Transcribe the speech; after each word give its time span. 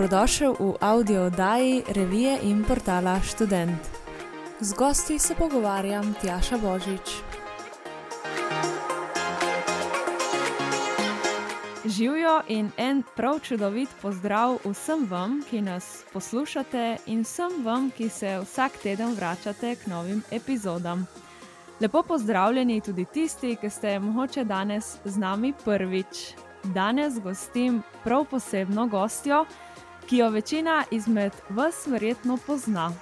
Dobrodošel 0.00 0.56
v 0.56 0.80
audio 0.80 1.28
oddaji 1.28 1.84
revije 1.92 2.38
in 2.42 2.64
portala 2.64 3.20
Student. 3.20 3.84
Z 4.60 4.72
gosti 4.72 5.18
se 5.18 5.34
pogovarjam 5.34 6.14
Tjaša 6.22 6.56
Božič. 6.56 7.20
Živijo 11.84 12.40
in 12.48 12.70
en 12.76 13.02
prav 13.16 13.40
čudovit 13.44 13.88
pozdrav 14.02 14.56
vsem 14.64 15.06
vam, 15.10 15.42
ki 15.50 15.60
nas 15.60 16.04
poslušate, 16.12 16.96
in 17.06 17.20
vsem 17.20 17.60
vam, 17.64 17.90
ki 17.90 18.08
se 18.08 18.40
vsak 18.40 18.72
teden 18.82 19.12
vračate 19.14 19.76
k 19.76 19.86
novim 19.86 20.22
epizodam. 20.32 21.06
Lepo 21.80 22.02
pozdravljeni 22.02 22.80
tudi 22.80 23.04
tisti, 23.04 23.56
ki 23.60 23.70
ste 23.70 23.98
mogoče 23.98 24.44
danes 24.44 24.96
z 25.04 25.18
nami 25.18 25.52
prvič. 25.64 26.32
Danes 26.64 27.20
gostim 27.20 27.82
prav 28.04 28.24
posebno 28.24 28.86
gostjo, 28.86 29.44
ki 30.10 30.16
jo 30.16 30.30
večina 30.30 30.84
izmed 30.90 31.32
vas 31.48 31.86
verjetno 31.86 32.38
pozna. 32.46 32.92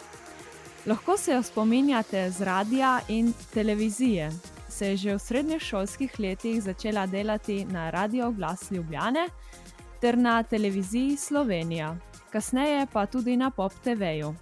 Lahko 0.86 1.16
se 1.16 1.32
jo 1.32 1.42
spominjate 1.42 2.30
z 2.30 2.44
radia 2.44 3.00
in 3.08 3.32
televizije. 3.54 4.30
Se 4.68 4.86
je 4.86 4.96
že 4.96 5.14
v 5.14 5.18
srednješolskih 5.18 6.20
letih 6.20 6.62
začela 6.62 7.06
delati 7.06 7.64
na 7.64 7.90
Radio 7.90 8.30
Glas 8.30 8.70
Ljubljane 8.70 9.26
ter 10.00 10.18
na 10.18 10.42
televiziji 10.42 11.16
Slovenija, 11.16 11.96
kasneje 12.30 12.86
pa 12.92 13.06
tudi 13.06 13.36
na 13.36 13.50
Pop 13.50 13.72
TV-ju. 13.84 14.34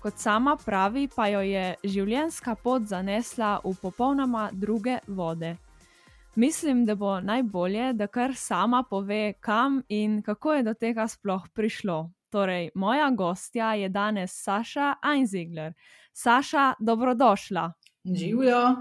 Kot 0.00 0.18
sama 0.18 0.56
pravi, 0.56 1.08
pa 1.16 1.28
jo 1.28 1.40
je 1.40 1.74
življenjska 1.84 2.54
pot 2.54 2.82
zanesla 2.82 3.60
v 3.64 3.74
popolnoma 3.82 4.48
druge 4.52 4.98
vode. 5.06 5.56
Mislim, 6.36 6.84
da 6.84 6.94
bo 6.94 7.20
najbolje, 7.20 7.92
da 7.92 8.06
kar 8.06 8.34
sama 8.34 8.84
pove, 8.90 9.32
kam 9.40 9.82
in 9.88 10.22
kako 10.22 10.52
je 10.52 10.62
do 10.62 10.74
tega 10.74 11.08
sploh 11.08 11.48
prišlo. 11.54 12.10
Torej, 12.30 12.70
moja 12.74 13.10
gostja 13.10 13.74
je 13.74 13.88
danes 13.88 14.30
Saša 14.34 14.94
Einzigler. 15.14 15.72
Saša, 16.12 16.74
dobrodošla. 16.78 17.72
Živijo. 18.04 18.76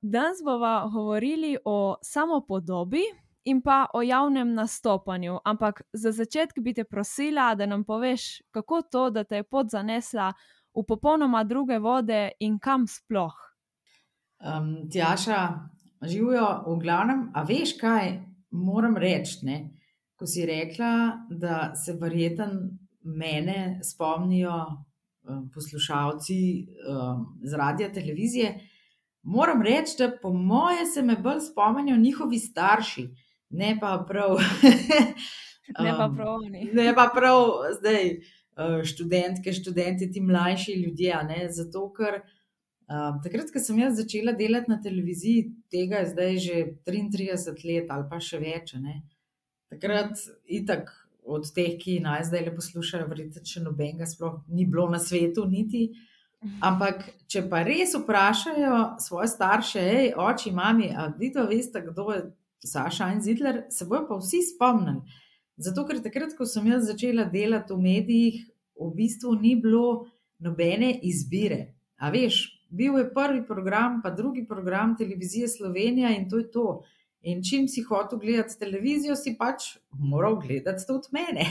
Danes 0.00 0.38
bomo 0.44 0.90
govorili 0.92 1.56
o 1.64 1.96
samopodobi 2.02 3.02
in 3.44 3.62
pa 3.62 3.86
o 3.94 4.02
javnem 4.02 4.54
nastopanju. 4.54 5.38
Ampak 5.44 5.82
za 5.92 6.12
začetek 6.12 6.58
bi 6.58 6.74
te 6.74 6.84
prosila, 6.84 7.54
da 7.54 7.66
nam 7.66 7.84
poveš, 7.84 8.42
kako 8.50 8.82
to, 8.82 9.10
da 9.10 9.24
te 9.24 9.36
je 9.36 9.42
pot 9.42 9.66
zanesla 9.70 10.32
v 10.74 10.84
popolnoma 10.88 11.44
druge 11.44 11.78
vode 11.78 12.30
in 12.40 12.58
kam 12.58 12.86
sploh. 12.86 13.34
Um, 14.40 14.90
Tjaša, 14.92 15.48
živijo 16.08 16.46
v 16.66 16.78
glavnem, 16.80 17.28
a 17.34 17.42
veš 17.42 17.76
kaj, 17.80 18.12
moram 18.50 18.96
reči. 18.96 19.44
Ne? 19.46 19.58
Ko 20.16 20.26
si 20.26 20.46
rekla, 20.46 21.26
da 21.30 21.72
se 21.74 21.96
verjeten 22.00 22.56
mene 23.02 23.80
spomnijo 23.84 24.56
um, 24.66 25.48
poslušalci 25.54 26.40
um, 26.88 27.24
z 27.44 27.56
radia 27.56 27.92
televizije, 27.92 28.58
moram 29.22 29.62
reči, 29.62 29.96
da 29.98 30.10
po 30.22 30.32
moje 30.32 30.86
se 30.86 31.02
me 31.02 31.16
bolj 31.16 31.40
spomnijo 31.50 31.96
njihovi 31.96 32.38
starši, 32.38 33.08
ne 33.50 33.76
pa 33.80 34.04
prav. 34.08 34.36
Ne 35.78 35.96
pa 35.96 36.10
prav 36.16 36.34
oni. 36.34 36.70
ne 36.72 36.94
pa 36.94 37.10
prav 37.14 37.46
zdaj 37.78 38.20
študentke, 38.84 39.52
študenti, 39.52 40.12
ti 40.12 40.20
mlajši 40.20 40.72
ljudje. 40.72 41.16
Ne? 41.28 41.48
Zato, 41.52 41.92
ker 41.92 42.20
Um, 42.90 43.20
takrat, 43.22 43.52
ko 43.54 43.60
sem 43.62 43.78
jaz 43.78 43.94
začela 44.00 44.32
delati 44.34 44.70
na 44.72 44.80
televiziji, 44.82 45.44
tega 45.70 46.00
je 46.02 46.10
zdaj 46.10 46.38
že 46.42 46.56
33 46.88 47.62
let 47.68 47.92
ali 47.94 48.08
pa 48.10 48.18
še 48.18 48.40
več. 48.42 48.74
Ne? 48.82 48.96
Takrat, 49.70 50.18
itak, 50.50 50.90
od 51.22 51.46
teh, 51.54 51.76
ki 51.78 52.00
naj 52.02 52.24
zdaj 52.26 52.48
le 52.48 52.54
poslušajo, 52.56 53.06
verjete, 53.10 53.42
če 53.46 53.62
nobenega 53.62 54.08
sploh 54.08 54.40
ni 54.50 54.66
bilo 54.66 54.88
na 54.90 54.98
svetu, 54.98 55.44
niti. 55.46 55.90
Ampak, 56.64 57.04
če 57.28 57.44
pa 57.52 57.60
res 57.66 57.92
vprašajo 57.94 58.76
svoje 59.04 59.28
starše, 59.28 59.80
hej, 59.84 60.12
oči, 60.16 60.50
mami, 60.56 60.88
a 60.90 61.10
vi 61.16 61.28
to 61.34 61.44
veste, 61.46 61.82
kdo 61.84 62.08
je 62.14 62.22
Saša 62.64 63.10
in 63.14 63.20
Zidler, 63.24 63.64
se 63.72 63.86
bojo 63.88 64.06
pa 64.08 64.16
vsi 64.20 64.42
spomnili. 64.44 65.18
Zato, 65.60 65.84
ker 65.88 66.00
takrat, 66.00 66.32
ko 66.36 66.48
sem 66.48 66.66
jaz 66.72 66.88
začela 66.88 67.26
delati 67.28 67.76
v 67.76 67.84
medijih, 67.84 68.40
v 68.80 68.88
bistvu 68.96 69.34
ni 69.36 69.54
bilo 69.60 70.08
nobene 70.40 70.94
izbire. 71.04 71.76
A 72.00 72.08
veš, 72.12 72.46
bil 72.70 72.98
je 72.98 73.10
prvi 73.14 73.42
program, 73.46 74.00
pa 74.02 74.10
drugi 74.10 74.46
program 74.46 74.96
televizije 74.96 75.48
Slovenija 75.48 76.10
in 76.16 76.28
to 76.30 76.38
je 76.38 76.50
to. 76.50 76.82
In 77.22 77.42
čim 77.44 77.68
si 77.68 77.82
hotel 77.82 78.18
gledati 78.18 78.58
televizijo, 78.58 79.16
si 79.16 79.36
pač 79.38 79.76
moral 79.92 80.38
gledati 80.40 80.86
tudi 80.86 81.08
mene. 81.12 81.44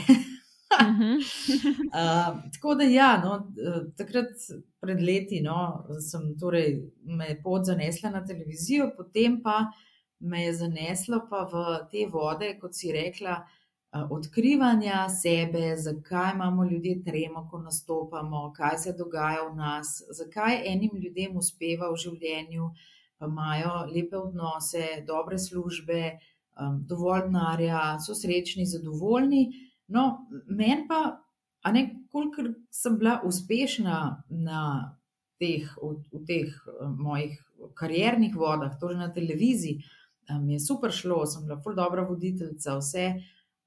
uh, 0.70 2.42
tako 2.54 2.74
da, 2.74 2.84
ja, 2.84 3.22
no, 3.24 3.52
takrat 3.98 4.34
pred 4.80 5.02
leti 5.02 5.40
no, 5.42 5.86
sem 6.02 6.32
torej 6.38 6.76
me 7.04 7.36
pot 7.42 7.66
zanesla 7.66 8.10
na 8.10 8.24
televizijo, 8.26 8.90
potem 8.96 9.40
pa 9.42 9.64
me 10.18 10.44
je 10.44 10.54
zaneslo 10.54 11.22
pa 11.30 11.46
v 11.52 11.64
te 11.90 12.06
vode, 12.10 12.52
kot 12.60 12.74
si 12.76 12.92
rekla, 12.92 13.40
odkrivanja 13.92 15.08
sebe, 15.08 15.76
zakaj 15.76 16.34
imamo 16.34 16.64
ljudje 16.64 17.02
tremo, 17.04 17.48
ko 17.50 17.58
nastopamo, 17.58 18.52
kaj 18.56 18.78
se 18.78 18.92
dogaja 18.98 19.48
v 19.48 19.56
nas, 19.56 20.02
zakaj 20.10 20.62
enim 20.66 20.90
ljudem 20.94 21.36
uspeva 21.36 21.90
v 21.90 21.96
življenju, 21.96 22.70
pa 23.18 23.26
imajo 23.26 23.72
lepe 23.94 24.16
odnose, 24.16 24.84
dobre 25.06 25.38
službe, 25.38 26.18
dovolj 26.86 27.26
denarja, 27.26 27.98
so 28.00 28.14
srečni, 28.14 28.66
zadovoljni. 28.66 29.42
No, 29.88 30.26
meni 30.46 30.86
pa, 30.88 31.18
a 31.62 31.72
ne 31.72 31.84
koliko 32.12 32.46
sem 32.70 32.98
bila 32.98 33.20
uspešna 33.26 34.22
na 34.30 34.62
teh, 35.40 35.66
v, 35.82 35.96
v 36.12 36.22
teh 36.28 36.54
mojih 36.96 37.38
kariernih 37.74 38.36
vodah, 38.36 38.76
torej 38.80 39.00
na 39.00 39.10
televiziji, 39.12 39.82
mi 40.40 40.54
je 40.54 40.62
super 40.62 40.94
šlo, 40.94 41.24
sem 41.26 41.42
bila 41.42 41.58
ful 41.58 41.74
dobra 41.74 42.06
voditeljica, 42.06 42.78
vse. 42.78 43.06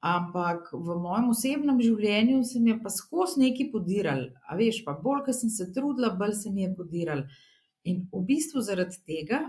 Ampak 0.04 0.68
v 0.76 0.96
mojem 1.00 1.30
osebnem 1.32 1.78
življenju 1.80 2.42
se 2.44 2.60
mi 2.60 2.74
je 2.74 2.80
pa 2.84 2.92
skozi 2.92 3.40
neki 3.40 3.70
podiral, 3.72 4.26
a 4.44 4.58
veš, 4.60 4.82
pa 4.84 4.98
bolj, 5.00 5.22
ker 5.30 5.36
sem 5.38 5.52
se 5.54 5.70
trudila, 5.72 6.10
bolj 6.20 6.34
se 6.42 6.52
mi 6.52 6.66
je 6.66 6.74
podiral. 6.76 7.22
In 7.88 8.02
v 8.12 8.24
bistvu 8.28 8.60
zaradi 8.68 9.00
tega 9.08 9.46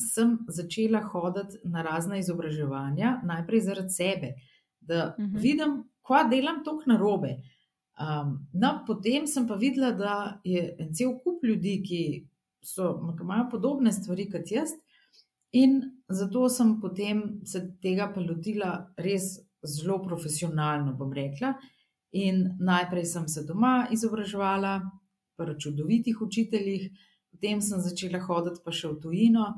sem 0.00 0.38
začela 0.48 1.02
hoditi 1.12 1.60
na 1.68 1.82
razne 1.84 2.22
izobraževanja, 2.22 3.18
najprej 3.28 3.60
zaradi 3.66 3.92
sebe, 3.92 4.34
da 4.80 5.14
uh 5.18 5.24
-huh. 5.24 5.40
vidim, 5.42 5.82
kva 6.00 6.22
delam 6.24 6.62
tok 6.64 6.86
na 6.86 6.96
robe. 6.96 7.36
Um, 7.98 8.48
no, 8.54 8.84
potem 8.86 9.26
sem 9.26 9.46
pa 9.46 9.54
videla, 9.54 9.92
da 9.92 10.40
je 10.44 10.76
en 10.78 10.94
cel 10.94 11.18
kup 11.18 11.44
ljudi, 11.44 11.82
ki, 11.82 12.02
so, 12.62 12.94
ki 13.18 13.24
imajo 13.26 13.48
podobne 13.50 13.92
stvari 13.92 14.30
kot 14.30 14.50
jaz, 14.50 14.72
in 15.52 15.82
zato 16.08 16.48
sem 16.48 16.80
potem 16.80 17.40
se 17.44 17.60
tega 17.82 18.08
pa 18.14 18.20
lotila 18.20 18.72
res 18.96 19.47
zelo 19.62 20.02
profesionalno, 20.02 20.94
bom 20.96 21.12
rekla. 21.12 21.54
In 22.12 22.56
najprej 22.60 23.04
sem 23.04 23.28
se 23.28 23.44
doma 23.44 23.88
izobraževala, 23.92 24.80
pri 25.38 25.54
čudovitih 25.60 26.22
učiteljih, 26.22 26.88
potem 27.30 27.60
sem 27.62 27.80
začela 27.80 28.18
hoditi 28.26 28.62
pa 28.64 28.74
še 28.74 28.94
v 28.94 29.00
tujino. 29.02 29.50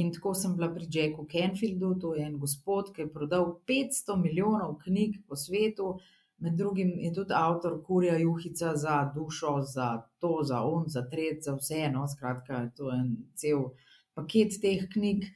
In 0.00 0.12
tako 0.14 0.32
sem 0.38 0.54
bila 0.54 0.68
pri 0.70 0.86
Jacku 0.86 1.26
Canfieldu, 1.30 1.96
to 2.02 2.14
je 2.14 2.24
en 2.26 2.38
gospod, 2.38 2.92
ki 2.94 3.06
je 3.06 3.12
prodal 3.14 3.46
500 3.66 4.16
milijonov 4.22 4.76
knjig 4.84 5.20
po 5.26 5.38
svetu, 5.38 5.96
med 6.40 6.54
drugim 6.56 6.92
je 7.02 7.10
tudi 7.14 7.34
avtor 7.36 7.80
Kurja 7.84 8.16
Juhica 8.18 8.76
za 8.76 9.00
dušo, 9.14 9.58
za 9.66 9.88
to, 10.22 10.38
za 10.46 10.62
on, 10.64 10.86
za 10.88 11.02
tret, 11.10 11.42
za 11.44 11.56
vse. 11.58 11.82
No, 11.92 12.06
skratka, 12.08 12.70
to 12.76 12.88
je 12.90 13.00
en 13.00 13.10
cel 13.34 13.66
paket 14.14 14.56
teh 14.62 14.86
knjig. 14.94 15.26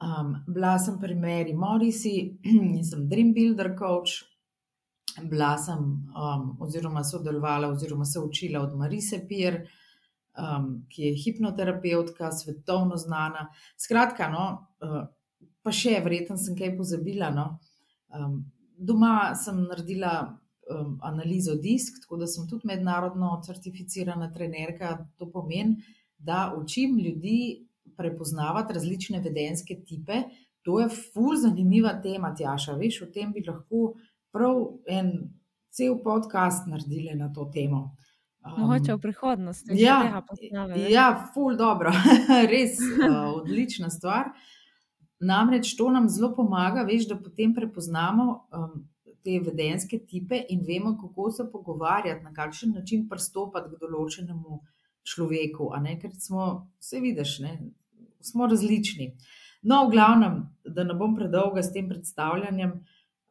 Um, 0.00 0.44
bila 0.48 0.78
sem 0.78 0.98
pri 0.98 1.14
Mary 1.14 1.52
Morrisi 1.52 2.38
in 2.44 2.84
sem 2.84 3.08
Dream 3.08 3.34
Builder 3.34 3.76
coach. 3.76 4.24
Bila 5.28 5.58
sem, 5.58 5.76
um, 6.16 6.56
oziroma 6.60 7.04
sodelovala, 7.04 7.68
oziroma 7.68 8.04
se 8.04 8.20
učila 8.20 8.62
od 8.62 8.76
Marise 8.78 9.20
Pier, 9.28 9.66
um, 10.38 10.86
ki 10.88 11.02
je 11.02 11.16
hipnoterapeutka, 11.24 12.32
svetovno 12.32 12.96
znana. 12.96 13.50
Skratka, 13.76 14.30
no, 14.32 14.46
uh, 14.80 15.04
pa 15.60 15.72
še, 15.72 15.98
verjetno 16.00 16.38
sem 16.40 16.56
kaj 16.56 16.72
pozabila. 16.78 17.28
No. 17.34 17.46
Um, 18.08 18.44
doma 18.78 19.34
sem 19.36 19.66
naredila 19.66 20.14
um, 20.70 20.96
analizo 21.04 21.58
disk, 21.60 22.00
tako 22.06 22.22
da 22.22 22.30
sem 22.30 22.48
tudi 22.48 22.70
mednarodno 22.72 23.36
certificirana 23.44 24.30
trenerka. 24.32 24.96
To 25.20 25.28
pomeni, 25.28 25.82
da 26.16 26.54
učim 26.56 26.96
ljudi 26.98 27.66
prepoznavati 27.96 28.74
različne 28.74 29.20
vedenske 29.20 29.76
tipe. 29.86 30.22
To 30.62 30.80
je 30.80 30.88
ful 30.88 31.36
zanimiva 31.36 31.94
tema, 32.02 32.34
Tjaša. 32.36 32.76
Veš, 32.76 33.02
o 33.02 33.06
tem 33.14 33.32
bi 33.32 33.44
lahko 33.46 33.94
prav 34.32 34.60
en 34.86 35.12
cel 35.70 35.96
podcast 36.04 36.66
naredili 36.66 37.14
na 37.14 37.32
to 37.32 37.50
temo. 37.54 37.96
Um, 38.44 38.60
Mogoče 38.60 38.94
v 38.94 39.00
prihodnosti. 39.00 39.70
Ja, 39.74 40.22
ja, 40.88 41.08
ful 41.34 41.56
dobro, 41.56 41.92
res 42.52 42.78
uh, 42.80 43.34
odlična 43.40 43.90
stvar. 43.90 44.32
Namreč 45.20 45.74
to 45.76 45.90
nam 45.92 46.08
zelo 46.08 46.32
pomaga, 46.36 46.82
veš, 46.88 47.08
da 47.08 47.18
potem 47.20 47.52
prepoznamo 47.54 48.24
um, 48.56 48.88
te 49.24 49.36
vedenske 49.44 49.98
tipe 50.08 50.38
in 50.48 50.62
vemo, 50.64 50.94
kako 51.00 51.30
se 51.30 51.44
pogovarjati, 51.52 52.24
na 52.24 52.32
kakšen 52.32 52.72
način 52.72 53.04
pristopati 53.08 53.74
k 53.74 53.80
določenemu 53.82 54.62
človeku. 55.04 55.68
Ker 56.00 56.16
smo, 56.16 56.46
vse 56.80 57.02
vidiš, 57.04 57.38
ne? 57.44 57.52
Smo 58.22 58.46
različni. 58.46 59.12
No, 59.62 59.84
v 59.86 59.92
glavnem, 59.96 60.40
da 60.64 60.84
ne 60.84 60.94
bom 60.96 61.14
predolga 61.16 61.62
s 61.62 61.72
tem 61.72 61.88
predstavljanjem, 61.88 62.72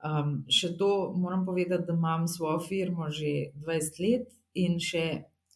um, 0.06 0.36
še 0.50 0.76
to 0.78 1.14
moram 1.18 1.46
povedati, 1.46 1.88
da 1.88 1.96
imam 1.98 2.28
svojo 2.28 2.60
firmo 2.68 3.10
že 3.10 3.52
20 3.66 4.02
let 4.04 4.28
in 4.54 4.78
še 4.80 5.06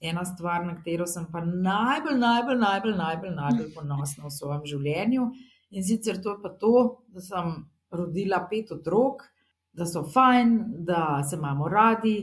ena 0.04 0.26
stvar, 0.26 0.66
na 0.66 0.76
katero 0.76 1.06
sem 1.08 1.28
pa 1.32 1.44
najbolj, 1.46 2.18
najbolj, 2.20 2.58
najbolj, 2.60 2.96
najbolj, 2.98 3.36
najbolj 3.38 3.70
ponosna 3.76 4.26
v 4.28 4.34
svojem 4.36 4.66
življenju. 4.68 5.28
In 5.74 5.86
sicer 5.86 6.20
to 6.22 6.36
je 6.36 6.42
pa 6.44 6.52
to, 6.60 6.74
da 7.14 7.24
sem 7.24 7.54
rodila 7.94 8.42
pet 8.50 8.74
otrok, 8.74 9.24
da 9.74 9.88
so 9.90 10.04
fajn, 10.04 10.58
da 10.86 11.22
se 11.24 11.38
imamo 11.38 11.70
radi. 11.72 12.18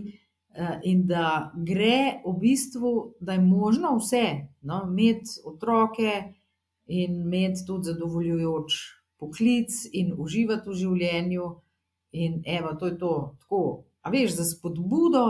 Eh, 0.51 0.81
in 0.91 1.05
da 1.07 1.53
gre 1.55 2.21
v 2.25 2.33
bistvu, 2.41 3.15
da 3.23 3.37
je 3.37 3.41
možno 3.41 3.95
vse, 4.01 4.51
no, 4.67 4.81
imeti 4.89 5.39
otroke 5.47 6.40
in 6.91 7.21
imeti 7.23 7.65
tudi 7.67 7.93
zadovoljujoč 7.93 8.81
poklic 9.21 9.77
in 9.93 10.15
uživati 10.19 10.69
v 10.71 10.79
življenju. 10.83 11.47
In 12.19 12.41
evo, 12.47 12.75
to 12.75 12.91
je 12.91 12.99
to. 12.99 13.15
Tako, 13.45 13.63
a 14.03 14.11
veš, 14.11 14.35
za 14.41 14.45
spodbudo 14.49 15.25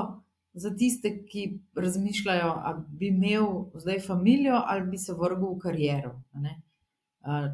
za 0.52 0.70
tiste, 0.76 1.12
ki 1.26 1.60
razmišljajo, 1.76 2.54
da 2.64 2.84
bi 2.88 3.08
imel 3.08 3.46
zdaj 3.74 4.00
družino 4.08 4.62
ali 4.66 4.90
bi 4.90 4.98
se 4.98 5.14
vrgel 5.14 5.54
v 5.54 5.58
kariero. 5.58 6.14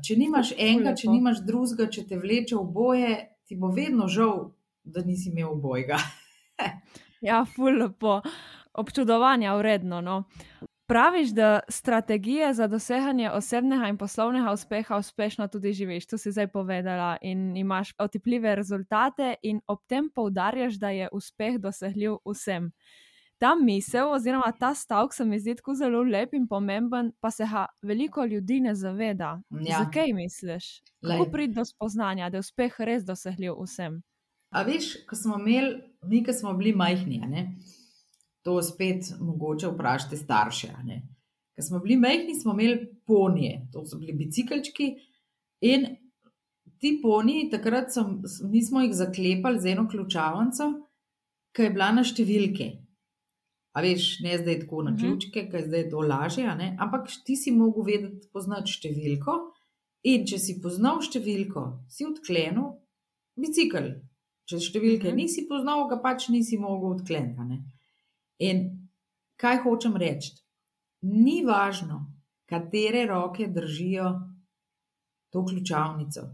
Če 0.02 0.16
nimaš 0.16 0.52
enega, 0.56 0.94
če 0.96 1.10
nimaš 1.10 1.42
drugega, 1.44 1.90
če 1.90 2.06
te 2.06 2.18
vleče 2.18 2.56
v 2.56 2.64
boje, 2.72 3.16
ti 3.46 3.56
bo 3.56 3.72
vedno 3.74 4.08
žal, 4.08 4.52
da 4.84 5.02
nisi 5.02 5.30
imel 5.30 5.56
bojega. 5.60 5.98
ja, 7.28 7.44
fulpo, 7.44 8.20
občudovanja 8.72 9.56
vredno. 9.58 10.00
No. 10.00 10.24
Praviš, 10.88 11.28
da 11.28 11.60
strategije 11.68 12.54
za 12.54 12.66
doseganje 12.66 13.30
osebnega 13.30 13.88
in 13.88 13.96
poslovnega 13.98 14.52
uspeha 14.52 14.96
uspešno 14.96 15.48
tudi 15.48 15.72
živiš. 15.72 16.06
To 16.06 16.18
si 16.18 16.32
zdaj 16.32 16.46
povedala 16.46 17.16
in 17.22 17.56
imaš 17.56 17.94
otipljive 17.98 18.54
rezultate, 18.56 19.34
in 19.42 19.60
ob 19.66 19.78
tem 19.86 20.10
poudarjaš, 20.14 20.74
da 20.74 20.90
je 20.90 21.08
uspeh 21.12 21.58
dosegljiv 21.58 22.12
vsem. 22.24 22.70
Ta 23.38 23.54
misel, 23.54 24.12
oziroma 24.12 24.52
ta 24.60 24.74
stavek, 24.74 25.14
se 25.14 25.24
mi 25.24 25.38
zdi 25.40 25.56
tako 25.56 25.74
zelo 25.74 26.02
lep 26.02 26.34
in 26.34 26.46
pomemben, 26.48 27.12
pa 27.20 27.30
se 27.30 27.44
ga 27.50 27.66
veliko 27.82 28.24
ljudi 28.24 28.60
ne 28.60 28.74
zaveda. 28.74 29.40
Ja. 29.50 29.78
Zakaj 29.84 30.12
misliš? 30.12 30.82
Kako 31.06 31.30
priti 31.30 31.54
do 31.54 31.64
spoznanja, 31.64 32.30
da 32.30 32.36
je 32.36 32.46
uspeh 32.46 32.78
res 32.78 33.04
dosegljiv 33.04 33.58
vsem? 33.62 34.02
A 34.50 34.62
veš, 34.62 34.94
ko 35.08 35.16
smo 35.16 35.38
imeli, 35.38 35.82
mi, 36.02 36.22
ki 36.24 36.32
smo 36.32 36.54
bili 36.54 36.72
majhni, 36.72 37.18
ne? 37.18 37.58
To 38.46 38.60
spet 38.62 39.08
mogoče 39.20 39.72
vprašati 39.72 40.16
starše. 40.16 40.70
Ker 41.56 41.64
smo 41.64 41.80
bili 41.82 41.96
majhni, 41.98 42.34
smo 42.34 42.52
imeli 42.54 42.86
ponije, 43.06 43.64
to 43.72 43.82
so 43.86 43.98
bili 43.98 44.12
biciklčki. 44.12 44.92
In 45.66 45.86
ti 46.78 46.92
poniji, 47.02 47.48
takrat 47.50 47.90
sem, 47.92 48.20
mi 48.52 48.62
smo 48.62 48.84
jih 48.84 48.94
zaklepali 48.94 49.60
z 49.60 49.72
eno 49.72 49.88
ključavnico, 49.90 50.70
ki 51.56 51.66
je 51.66 51.74
bila 51.74 51.90
na 51.96 52.04
številke. 52.06 52.70
A 53.76 53.82
veš, 53.82 54.08
ne 54.24 54.38
zdaj 54.38 54.60
tako 54.62 54.84
na 54.86 54.92
mhm. 54.94 55.00
ključke, 55.00 55.46
ker 55.50 55.66
zdaj 55.66 55.86
je 55.86 55.90
to 55.90 56.06
lažje, 56.06 56.46
ampak 56.78 57.10
ti 57.26 57.36
si 57.36 57.52
mogel 57.52 57.88
vedeti, 57.90 58.30
poznati 58.32 58.78
številko. 58.78 59.38
In 60.06 60.22
če 60.28 60.38
si 60.38 60.60
poznal 60.62 61.00
številko, 61.02 61.62
si 61.90 62.06
odklenil 62.06 62.76
bicikl. 63.34 63.96
Če 64.46 64.60
številke 64.62 65.10
mhm. 65.10 65.18
nisi 65.18 65.48
poznal, 65.50 65.88
ga 65.90 65.98
pač 66.04 66.28
nisi 66.30 66.60
mogel 66.62 67.00
odkleniti. 67.00 67.64
In 68.38 68.88
kaj 69.40 69.62
hočem 69.64 69.96
reči? 69.96 70.34
Ni 71.02 71.42
važno, 71.44 72.00
katere 72.48 73.06
roke 73.06 73.46
držijo 73.48 74.10
to 75.32 75.44
ključavnico. 75.44 76.26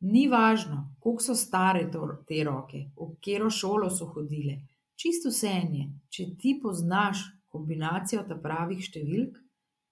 Ni 0.00 0.28
važno, 0.28 0.94
koliko 1.00 1.22
so 1.22 1.34
stare 1.36 1.90
to, 1.92 2.06
te 2.28 2.44
roke, 2.44 2.86
v 2.96 3.08
katero 3.16 3.50
šolo 3.50 3.90
so 3.90 4.08
hodile. 4.14 4.56
Čisto 4.96 5.32
vse 5.32 5.52
je, 5.72 5.84
če 6.08 6.26
ti 6.40 6.54
poznaš 6.62 7.22
kombinacijo 7.52 8.22
ta 8.28 8.36
pravih 8.40 8.80
številk, 8.84 9.36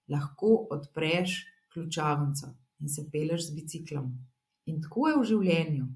lahko 0.09 0.55
odpreš 0.73 1.43
ključavnico 1.73 2.49
in 2.81 2.89
se 2.89 3.05
peleš 3.11 3.49
z 3.49 3.55
biciklom. 3.57 4.09
In 4.69 4.81
tako 4.81 5.09
je 5.09 5.17
v 5.17 5.27
življenju. 5.31 5.87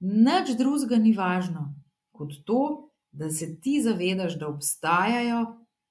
Nič 0.00 0.54
drugega 0.58 0.98
ni 0.98 1.12
važno 1.16 1.68
kot 2.14 2.36
to, 2.46 2.89
da 3.12 3.30
se 3.30 3.60
ti 3.60 3.80
zavedaš, 3.82 4.38
da 4.38 4.48
obstajajo 4.48 5.44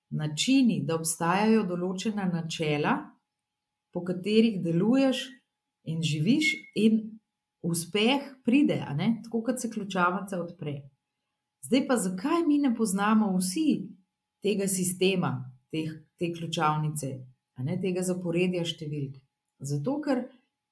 načini, 0.09 0.81
da 0.85 0.95
obstajajo 0.95 1.63
določena 1.67 2.25
načela, 2.31 2.95
po 3.93 4.03
katerih 4.05 4.61
deluješ 4.63 5.27
in 5.89 6.01
živiš, 6.05 6.53
in 6.75 6.99
uspeh 7.65 8.29
pride, 8.45 8.79
tako 9.23 9.43
kot 9.43 9.59
se 9.59 9.69
ključavnica 9.69 10.39
odpre. 10.41 10.81
Zdaj 11.65 11.87
pa, 11.87 11.97
zakaj 11.97 12.45
mi 12.47 12.57
ne 12.57 12.75
poznamo 12.75 13.33
vsi 13.37 13.89
tega 14.43 14.67
sistema, 14.67 15.33
teh, 15.71 15.91
te 16.17 16.31
ključavnice, 16.33 17.09
ne, 17.65 17.75
tega 17.81 18.03
zaporedja 18.05 18.63
številk? 18.63 19.17
Zato, 19.59 19.97
ker 20.05 20.23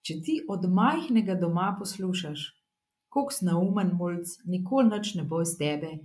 če 0.07 0.21
ti 0.23 0.37
od 0.47 0.69
majhnega 0.71 1.35
doma 1.35 1.73
poslušaš, 1.79 2.45
kako 3.11 3.33
si 3.33 3.47
naumen, 3.47 3.91
mulj, 3.99 4.23
nikoli 4.47 4.93
noč 4.93 5.15
ne 5.19 5.25
bo 5.27 5.41
iz 5.43 5.57
tebe, 5.59 5.97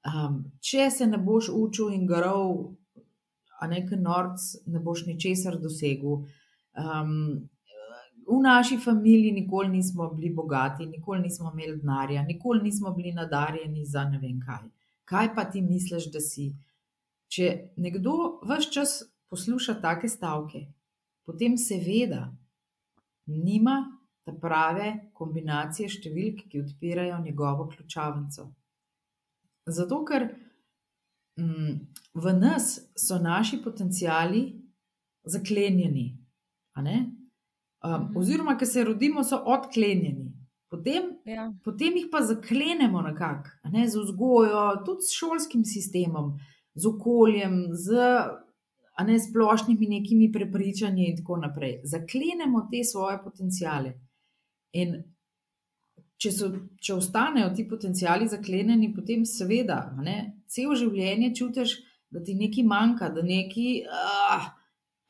Um, 0.00 0.44
če 0.64 0.88
se 0.90 1.06
ne 1.06 1.18
boš 1.20 1.50
učil 1.52 1.92
in 1.92 2.06
garov, 2.08 2.72
a 3.60 3.68
nekaj 3.68 3.98
norc, 4.00 4.44
ne 4.66 4.80
boš 4.80 5.04
ničesar 5.06 5.58
dosegel. 5.60 6.22
Um, 6.72 7.50
v 8.30 8.38
naši 8.40 8.78
familiji 8.78 9.32
nikoli 9.32 9.68
nismo 9.68 10.08
bili 10.14 10.30
bogati, 10.34 10.86
nikoli 10.86 11.20
nismo 11.20 11.52
imeli 11.52 11.76
denarja, 11.80 12.22
nikoli 12.22 12.62
nismo 12.62 12.92
bili 12.96 13.12
nadarjeni 13.12 13.84
za 13.84 14.04
ne 14.04 14.18
vem 14.18 14.40
kaj. 14.40 14.68
Kaj 15.04 15.34
pa 15.34 15.44
ti 15.44 15.62
misliš, 15.62 16.06
da 16.12 16.20
si? 16.20 16.52
Če 17.28 17.72
nekdo 17.76 18.40
vse 18.46 18.70
čas 18.72 18.92
posluša 19.30 19.80
take 19.82 20.08
stavke, 20.08 20.66
potem 21.26 21.58
seveda 21.58 22.28
nima 23.26 23.76
ta 24.24 24.32
prave 24.32 25.10
kombinacije 25.14 25.88
številk, 25.88 26.46
ki 26.50 26.62
odpirajo 26.64 27.18
njegovo 27.24 27.68
ključavnico. 27.70 28.48
Zato, 29.70 30.02
ker 30.04 30.28
mm, 31.40 31.74
v 32.14 32.32
nas 32.38 32.78
so 32.98 33.18
naši 33.18 33.60
potencijali 33.62 34.44
zaklenjeni. 35.24 36.18
Um, 36.80 38.10
oziroma, 38.16 38.56
ker 38.58 38.68
se 38.68 38.84
rodimo, 38.84 39.24
so 39.24 39.40
odklenjeni. 39.46 40.30
Potem, 40.70 41.08
ja. 41.26 41.48
potem 41.64 41.96
jih 41.98 42.06
pa 42.12 42.20
zaklenemo 42.22 43.00
nekako, 43.02 43.50
ne, 43.72 43.88
z 43.90 43.98
vzgojo, 43.98 44.60
tudi 44.86 45.02
s 45.02 45.16
šolskim 45.18 45.64
sistemom, 45.66 46.36
z 46.78 46.86
okoljem, 46.86 47.56
z 47.74 48.04
ne, 49.06 49.16
splošnimi 49.18 49.88
nekimi 49.90 50.28
prepričanji 50.32 51.08
in 51.10 51.16
tako 51.18 51.40
naprej. 51.42 51.80
Zaklenemo 51.84 52.68
te 52.70 52.84
svoje 52.84 53.18
potencijale. 53.24 53.96
In 54.72 54.94
če, 56.20 56.32
so, 56.34 56.50
če 56.82 56.96
ostanejo 56.98 57.50
ti 57.56 57.64
potencijali 57.68 58.28
zaklenjeni, 58.28 58.92
potem 58.94 59.24
seveda, 59.28 59.80
ne, 60.04 60.18
cel 60.50 60.74
življenje 60.76 61.32
čutiš, 61.38 61.78
da 62.10 62.22
ti 62.26 62.34
nekaj 62.34 62.66
manjka, 62.66 63.08
da, 63.14 63.22
neki, 63.24 63.68
uh, 63.86 64.46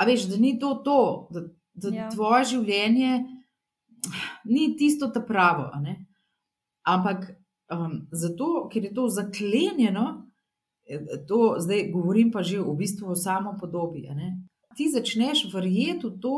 veš, 0.07 0.29
da 0.31 0.38
ni 0.40 0.55
to, 0.61 0.75
to 0.85 0.99
da, 1.33 1.45
da 1.81 1.95
ja. 1.95 2.09
tvoje 2.12 2.50
življenje 2.55 3.12
ni 4.49 4.75
tisto 4.76 5.09
ta 5.12 5.23
pravo. 5.25 5.71
Ampak 6.88 7.25
um, 7.73 8.02
zato, 8.12 8.69
ker 8.73 8.85
je 8.85 8.93
to 8.97 9.09
zaklenjeno, 9.12 10.07
eh, 10.88 11.25
to 11.29 11.57
zdaj 11.61 11.88
govorim 11.93 12.31
pa 12.33 12.43
že 12.43 12.61
v 12.61 12.76
bistvu 12.76 13.12
o 13.12 13.17
samo 13.17 13.57
podobi. 13.61 14.07
Ti 14.76 14.88
začneš 14.93 15.49
verjeti 15.52 16.07
v 16.07 16.17
to, 16.21 16.37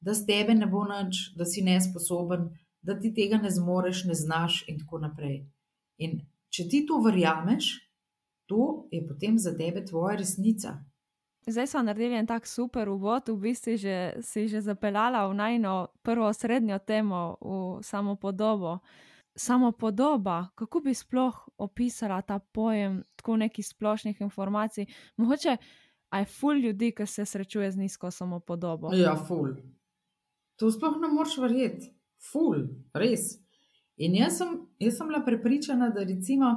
da 0.00 0.14
z 0.14 0.26
tebe 0.26 0.54
ne 0.54 0.66
bo 0.66 0.84
nič, 0.86 1.34
da 1.36 1.44
si 1.44 1.62
nesposoben, 1.64 2.50
da 2.88 2.96
ti 3.00 3.12
tega 3.14 3.36
ne 3.36 3.50
zmoriš, 3.50 4.04
ne 4.08 4.14
znaš, 4.14 4.64
in 4.68 4.78
tako 4.80 5.02
naprej. 5.04 5.42
In 6.00 6.20
če 6.48 6.64
ti 6.68 6.84
to 6.88 7.02
verjameš, 7.04 7.74
to 8.48 8.88
je 8.92 9.02
potem 9.08 9.36
za 9.38 9.52
tebe 9.56 9.84
tvoja 9.84 10.16
resnica. 10.16 10.78
Zdaj 11.48 11.66
smo 11.66 11.82
naredili 11.82 12.16
en 12.16 12.26
tak 12.26 12.46
super 12.46 12.88
uvod, 12.88 13.28
v 13.28 13.36
bistvu 13.40 13.76
že, 13.76 14.20
si 14.24 14.48
že 14.48 14.60
zapeljala 14.60 15.26
v 15.28 15.34
najno 15.36 15.74
prvo 16.02 16.32
srednjo 16.32 16.78
temo, 16.78 17.36
v 17.40 17.84
samo 17.84 18.16
podobo. 18.16 18.78
Samo 19.38 19.72
podoba, 19.72 20.48
kako 20.54 20.80
bi 20.80 20.94
sploh 20.94 21.36
opisala 21.58 22.22
ta 22.22 22.38
pojem, 22.38 23.04
tako 23.16 23.36
nekih 23.36 23.66
splošnih 23.66 24.20
informacij. 24.20 24.86
Mogoče 25.16 25.56
je 26.16 26.24
ful 26.24 26.58
ljudi, 26.58 26.90
ki 26.92 27.06
se 27.06 27.24
srečuje 27.24 27.70
z 27.70 27.76
nizko 27.76 28.10
samo 28.10 28.40
podobo. 28.40 28.90
Ja, 28.92 29.14
ful. 29.14 29.54
To 30.58 30.72
sploh 30.72 30.98
ne 31.00 31.08
moreš 31.08 31.38
verjeti 31.38 31.97
ful, 32.30 32.68
res. 32.94 33.36
In 33.98 34.14
jaz 34.14 34.38
sem, 34.38 34.54
jaz 34.78 34.98
sem 34.98 35.08
bila 35.10 35.24
prepričana, 35.26 35.90
da 35.94 36.04
recimo, 36.06 36.52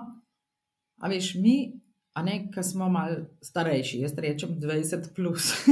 a 1.01 1.09
veš, 1.09 1.33
mi, 1.41 1.55
a 2.13 2.21
ne, 2.25 2.37
ki 2.53 2.63
smo 2.65 2.89
malo 2.91 3.23
starejši, 3.41 4.03
jaz 4.03 4.13
rečem 4.17 4.57
20 4.61 5.09
plus. 5.15 5.53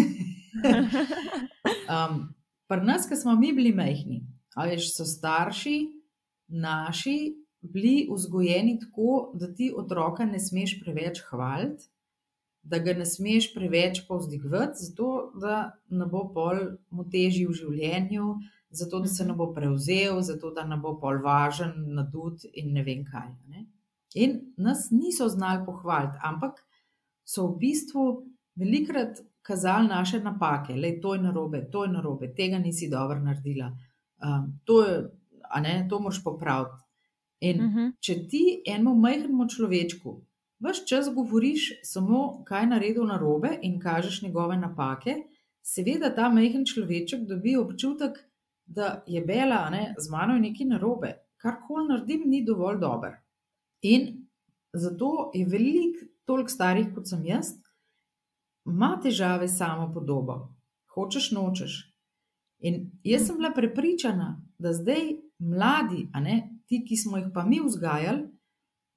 um, 1.93 2.25
Pri 2.69 2.85
nas, 2.85 3.07
ki 3.09 3.17
smo 3.17 3.33
mi 3.33 3.49
bili 3.53 3.73
majhni, 3.73 4.21
a 4.53 4.67
veš, 4.69 4.91
so 4.93 5.05
starši 5.09 5.77
naši 6.49 7.35
bili 7.61 8.07
vzgojeni 8.11 8.79
tako, 8.79 9.31
da 9.33 9.53
ti 9.53 9.73
otroka 9.75 10.25
ne 10.25 10.39
smeš 10.39 10.79
preveč 10.83 11.21
hvaliti, 11.29 11.85
da 12.61 12.79
ga 12.79 12.93
ne 12.93 13.05
smeš 13.05 13.53
preveč 13.53 14.01
povzdigovati, 14.07 14.85
zato 14.85 15.31
da 15.41 15.71
ne 15.89 16.05
bo 16.05 16.27
pol 16.33 16.59
mu 16.89 17.05
težji 17.09 17.47
v 17.47 17.57
življenju, 17.57 18.35
zato 18.69 18.99
da 18.99 19.07
se 19.07 19.25
ne 19.25 19.33
bo 19.33 19.53
prevzel, 19.53 20.21
zato 20.21 20.51
da 20.51 20.63
ne 20.63 20.77
bo 20.77 20.95
pol 20.99 21.21
važen, 21.23 21.73
nadut 21.95 22.45
in 22.53 22.73
ne 22.73 22.83
vem 22.83 23.05
kaj. 23.05 23.29
Ne? 23.47 23.65
In 24.15 24.39
nas 24.57 24.89
niso 24.91 25.27
znali 25.29 25.65
pohvaliti, 25.65 26.17
ampak 26.23 26.61
so 27.25 27.47
v 27.47 27.57
bistvu 27.59 28.05
velikrat 28.55 29.19
kazali 29.41 29.87
naše 29.87 30.19
napake, 30.19 30.73
da 30.73 30.87
je 30.87 31.01
to 31.01 31.15
narobe, 31.17 31.63
to 31.71 31.83
je 31.83 31.91
narobe, 31.91 32.33
tega 32.35 32.59
nisi 32.59 32.89
dobro 32.89 33.19
naredila, 33.19 33.71
um, 34.23 34.59
to, 34.65 34.83
je, 34.85 35.09
ne, 35.61 35.85
to 35.89 35.99
moš 35.99 36.23
popraviti. 36.23 36.83
In 37.41 37.61
uh 37.61 37.65
Mhm. 37.65 37.79
-huh. 37.79 37.91
če 37.99 38.27
ti 38.27 38.63
enemu 38.65 38.95
majhnemu 38.95 39.49
človečku 39.49 40.21
vse 40.59 40.85
čas 40.87 41.09
govoriš 41.15 41.71
samo, 41.83 42.43
kaj 42.45 42.63
je 42.63 42.67
naredil 42.67 43.05
na 43.07 43.17
robe 43.17 43.49
in 43.61 43.79
kažeš 43.79 44.21
njegove 44.21 44.57
napake, 44.57 45.15
seveda 45.63 46.15
ta 46.15 46.29
majhen 46.29 46.65
človeček 46.65 47.27
dobi 47.27 47.55
občutek, 47.57 48.17
da 48.69 49.03
je 49.07 49.21
bela, 49.25 49.69
ne, 49.69 49.95
z 49.97 50.11
mano 50.11 50.33
je 50.33 50.41
nekaj 50.41 50.67
narobe, 50.67 51.13
karkoli 51.41 51.87
naredim, 51.87 52.23
ni 52.25 52.43
dovolj 52.45 52.77
dober. 52.79 53.15
In 53.81 54.27
zato 54.73 55.31
je 55.33 55.45
veliko, 55.45 56.05
toliko 56.25 56.53
starih 56.53 56.91
kot 56.93 57.09
sem 57.09 57.23
jaz, 57.25 57.55
ima 58.69 58.93
težave 59.03 59.47
s 59.47 59.57
samo 59.57 59.87
podobo, 59.93 60.35
hočeš 60.93 61.31
nočeš. 61.33 61.79
In 62.59 62.91
jaz 63.03 63.25
sem 63.27 63.39
bila 63.39 63.49
prepričana, 63.55 64.35
da 64.59 64.73
zdaj 64.73 65.15
mladi, 65.39 66.05
a 66.13 66.21
ne 66.21 66.35
ti, 66.67 66.83
ki 66.85 66.97
smo 66.97 67.17
jih 67.17 67.31
pa 67.33 67.43
mi 67.47 67.61
vzgajali, 67.65 68.27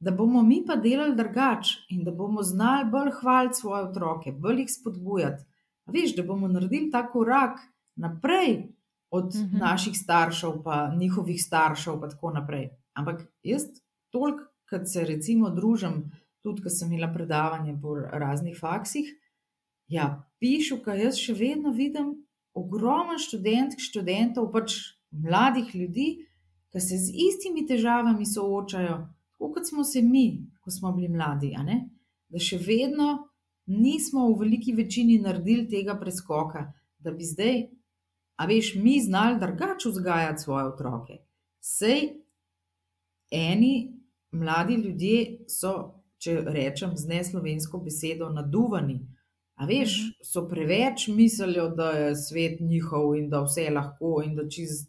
da 0.02 0.11
bomo 0.11 0.43
mi 0.43 0.64
pa 0.67 0.76
delali 0.76 1.17
drugače 1.17 1.87
in 1.95 2.05
da 2.05 2.11
bomo 2.11 2.43
znali 2.43 2.91
bolj 2.91 3.11
hvaliti 3.21 3.61
svoje 3.61 3.85
otroke, 3.88 4.33
bolj 4.33 4.64
jih 4.64 4.71
spodbujati. 4.71 5.45
Veš, 5.87 6.17
da 6.17 6.23
bomo 6.26 6.49
naredili 6.49 6.91
ta 6.91 7.07
korak 7.11 7.61
naprej 7.97 8.75
od 9.12 9.35
uh 9.35 9.40
Mhm. 9.40 9.57
-huh. 9.57 9.61
naših 9.61 9.99
staršev, 9.99 10.62
pa 10.64 10.95
njihovih 10.97 11.42
staršev, 11.45 12.00
pa 12.00 12.09
tako 12.09 12.31
naprej. 12.31 12.71
Ampak 12.92 13.26
jaz 13.42 13.62
toliko, 14.11 14.45
kot 14.71 14.88
se 14.88 15.04
recimo 15.04 15.50
družim, 15.50 16.11
tudi 16.42 16.62
ko 16.62 16.69
sem 16.69 16.92
imela 16.92 17.12
predavanje 17.12 17.78
po 17.83 17.95
raznih 17.95 18.57
faksih, 18.61 19.07
ja, 19.87 20.25
pišu, 20.40 20.78
kaj 20.85 21.04
jaz 21.04 21.16
še 21.16 21.35
vedno 21.35 21.71
vidim 21.71 22.14
ogromno 22.54 23.19
študentk, 23.19 23.81
študentov, 23.81 24.52
pač 24.52 24.73
mladih 25.11 25.75
ljudi, 25.75 26.26
ki 26.73 26.81
se 26.81 26.97
z 26.99 27.12
istimi 27.28 27.66
težavami 27.66 28.26
soočajo, 28.26 28.97
tako 29.33 29.52
kot 29.52 29.69
smo 29.69 29.85
se 29.85 30.02
mi, 30.02 30.47
ko 30.61 30.71
smo 30.71 30.92
bili 30.92 31.09
mladi. 31.09 31.52
Da 32.28 32.38
še 32.38 32.59
vedno 32.59 33.28
nismo 33.66 34.28
v 34.33 34.38
veliki 34.38 34.73
večini 34.73 35.19
naredili 35.19 35.69
tega 35.69 35.99
preskoka, 36.00 36.73
da 36.99 37.11
bi 37.12 37.25
zdaj, 37.25 37.69
a 38.36 38.46
veš, 38.46 38.74
mi 38.74 39.00
znali 39.00 39.40
drugače 39.40 39.88
vzgajati 39.88 40.42
svoje 40.42 40.66
otroke. 40.66 41.18
Sej 41.60 42.08
eni 43.30 44.02
mladi 44.32 44.74
ljudje 44.74 45.44
so, 45.48 46.02
če 46.18 46.38
rečem 46.46 46.96
z 46.96 47.08
neslovensko 47.08 47.78
besedo, 47.82 48.28
naduvani. 48.30 49.00
A 49.60 49.66
veš, 49.66 49.96
so 50.24 50.46
preveč 50.48 51.06
mislijo, 51.12 51.68
da 51.76 51.90
je 51.90 52.14
svet 52.16 52.60
njihov 52.60 53.16
in 53.16 53.28
da 53.30 53.42
vse 53.44 53.68
lahko 53.70 54.20
in 54.24 54.36
da 54.36 54.46
čist. 54.48 54.88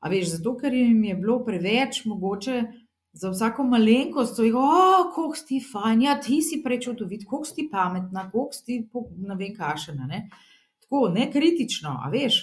A 0.00 0.10
veš, 0.12 0.36
zato 0.36 0.56
ker 0.60 0.74
jim 0.74 1.04
je 1.04 1.14
bilo 1.16 1.38
preveč 1.44 2.04
mogoče 2.04 2.62
za 3.16 3.30
vsako 3.32 3.64
malenkost, 3.64 4.36
so 4.36 4.44
jih, 4.44 4.54
oh, 4.60 5.08
kako 5.14 5.38
si 5.40 5.62
fajn, 5.72 6.02
ja, 6.04 6.18
ti 6.20 6.42
si 6.44 6.60
prečudovit, 6.62 7.24
kako 7.24 7.44
si 7.48 7.68
pametna, 7.72 8.26
kako 8.28 8.50
si 8.52 8.82
ne 9.16 9.38
vem 9.38 9.54
kašena. 9.56 10.06
Ne? 10.10 10.26
Tako, 10.84 11.08
ne 11.14 11.30
kritično, 11.32 11.96
a 12.04 12.10
veš, 12.12 12.42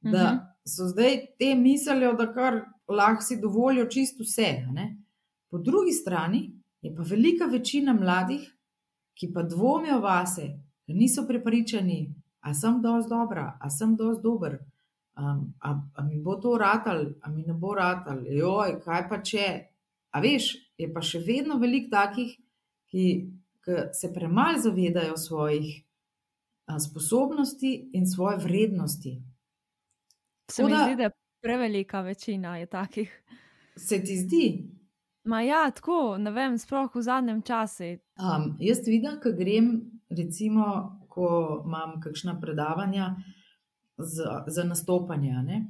da 0.00 0.24
Mhm. 0.24 0.38
so 0.66 0.84
zdaj 0.86 1.18
te 1.38 1.54
mislijo, 1.54 2.12
da 2.12 2.32
kar 2.32 2.60
lahko 2.88 3.22
si 3.22 3.36
dovolijo 3.36 3.86
čisto 3.86 4.22
vse. 4.22 4.66
ne. 4.72 4.96
Po 5.50 5.58
drugi 5.58 5.92
strani 5.92 6.50
je 6.82 6.94
pa 6.94 7.02
velika 7.02 7.44
večina 7.44 7.92
mladih, 7.92 8.54
ki 9.14 9.32
pa 9.32 9.42
dvomijo 9.42 10.00
vase, 10.00 10.42
ker 10.86 10.96
niso 10.96 11.26
prepričani, 11.26 12.14
a 12.40 12.54
sem 12.54 12.82
dovolj 12.82 13.08
dobra, 13.08 13.58
a 13.60 13.70
sem 13.70 13.96
dovolj 13.96 14.22
dober, 14.22 14.58
um, 15.18 15.54
a, 15.60 15.82
a 15.94 16.02
mi 16.02 16.18
bo 16.18 16.36
to 16.36 16.58
ratal, 16.58 17.06
a 17.22 17.30
mi 17.30 17.42
ne 17.42 17.52
bo 17.54 17.74
ratal, 17.74 18.22
joj, 18.26 18.80
kaj 18.80 19.08
pa 19.08 19.18
če. 19.18 19.64
A 20.10 20.20
veš, 20.20 20.44
je 20.78 20.92
pa 20.92 21.00
še 21.00 21.18
vedno 21.18 21.58
veliko 21.58 21.90
takih, 21.90 22.36
ki, 22.86 23.30
ki 23.64 23.72
se 23.92 24.12
premalo 24.14 24.58
zavedajo 24.58 25.16
svojih 25.16 25.84
a, 26.66 26.78
sposobnosti 26.78 27.90
in 27.92 28.06
svoje 28.06 28.36
vrednosti. 28.38 29.22
Se 30.50 30.62
Tako 30.62 30.68
mi 30.68 30.76
zdi, 30.84 30.96
da 30.96 31.02
je 31.02 31.10
prevelika 31.40 32.00
večina 32.00 32.56
je 32.56 32.66
takih. 32.66 33.22
Se 33.76 34.04
ti 34.04 34.16
zdi? 34.16 34.68
Ma 35.24 35.42
ja, 35.42 35.70
tako, 35.70 36.16
ne 36.18 36.30
vem, 36.30 36.58
sploh 36.58 36.94
v 36.94 37.02
zadnjem 37.02 37.42
času. 37.42 37.84
Um, 38.16 38.56
jaz 38.60 38.80
vidim, 38.86 39.18
ko 39.22 39.32
grem, 39.36 39.68
recimo, 40.08 40.64
ko 41.08 41.28
imam 41.66 42.00
kakšna 42.00 42.38
predavanja 42.40 43.16
za, 43.98 44.44
za 44.46 44.64
nastopanje. 44.64 45.32
Ne? 45.44 45.66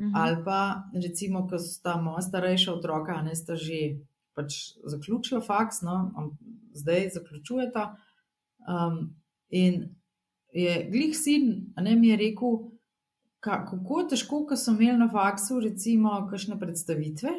Mhm. 0.00 0.12
Ali 0.14 0.44
pa, 0.44 0.88
recimo, 0.94 1.46
ko 1.48 1.58
sta 1.58 1.96
moja 2.00 2.22
starejša 2.22 2.72
otroka, 2.72 3.20
ne 3.22 3.34
sta 3.36 3.56
že 3.56 3.98
pač 4.36 4.76
zaključila 4.84 5.40
faks, 5.40 5.80
no, 5.82 6.12
zdaj 6.76 7.08
zaključujeta. 7.14 7.96
Um, 8.68 9.16
in 9.48 9.94
je 10.52 10.88
glih 10.92 11.16
sin, 11.16 11.72
ne 11.80 11.96
mi 11.96 12.08
je 12.08 12.16
rekel, 12.16 12.58
kako 13.46 14.00
je 14.00 14.08
težko, 14.08 14.42
ko 14.46 14.56
sem 14.56 14.76
imel 14.76 14.98
na 14.98 15.08
faksu, 15.08 15.60
recimo, 15.60 16.16
kakšne 16.30 16.58
predstavitve. 16.58 17.30